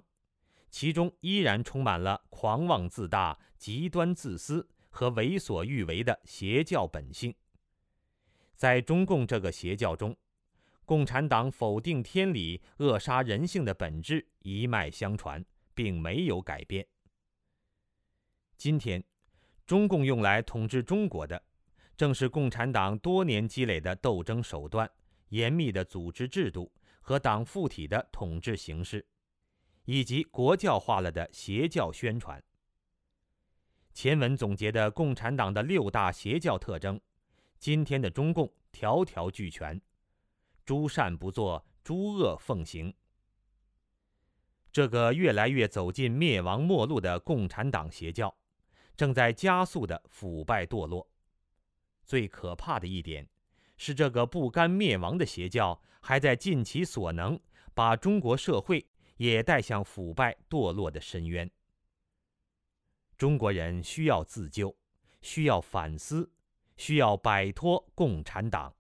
[0.70, 7.34] 其中依然充满了狂妄自大、极端自私和为所欲为的邪教本性。
[8.56, 10.16] 在中共这个邪教中，
[10.86, 15.44] 共产党否定天理、扼杀人性的本质一脉相传，
[15.74, 16.88] 并没有改变。
[18.58, 19.04] 今天，
[19.68, 21.42] 中共用来统治中国的，
[21.96, 24.90] 正是共产党多年积累的斗争手段、
[25.30, 29.06] 严密的组织制度和党附体的统治形式，
[29.86, 32.44] 以及国教化了的邪教宣传。
[33.94, 37.00] 前文总结的共产党的六大邪教特征，
[37.60, 39.80] 今天的中共条条俱全，
[40.66, 42.92] 诸善不作，诸恶奉行。
[44.72, 48.36] 这个越来越走进灭亡末路的共产党邪教。
[48.98, 51.08] 正在加速的腐败堕落。
[52.04, 53.30] 最可怕的一点
[53.78, 57.40] 是，这个不甘灭亡的邪教还在尽其所能，
[57.74, 58.86] 把中国社会
[59.18, 61.50] 也带向腐败堕落的深渊。
[63.18, 64.76] 中国人需要自救，
[65.22, 66.32] 需要反思，
[66.76, 68.74] 需要摆脱共产党。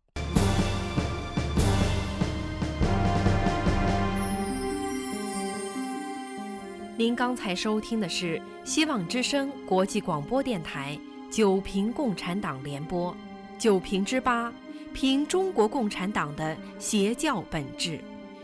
[6.99, 10.97] 您刚才收听的是希望之声国际广播电台
[11.31, 13.13] 《九评共产党联播》，
[13.59, 14.51] 九评之八，
[14.95, 17.99] 评中国共产党的邪教本质，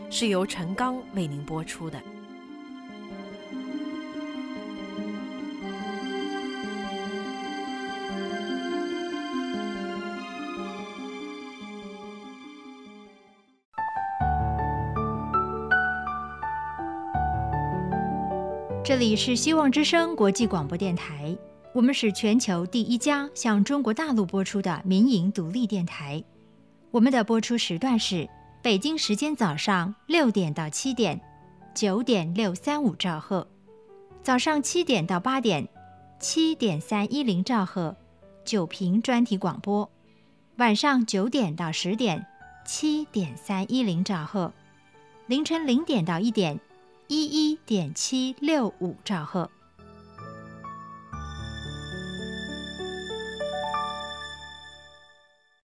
[0.08, 2.00] 是由陈刚为您播出的。
[18.84, 21.34] 这里是希望之声国际广播电台，
[21.72, 26.22] 我们是全球第一家向中国大陆播出的民营独立电台。
[26.90, 28.28] 我们的播出时段是
[28.60, 31.18] 北京时间早上六点到七点，
[31.74, 33.46] 九点六三五兆赫；
[34.22, 35.66] 早上七点到八点，
[36.20, 37.96] 七点三一零兆赫，
[38.44, 39.88] 九频专题广播；
[40.56, 42.26] 晚上九点到十点，
[42.66, 44.52] 七点三一零兆赫；
[45.26, 46.60] 凌晨零点到一点。
[47.06, 49.50] 一一点七六五兆赫。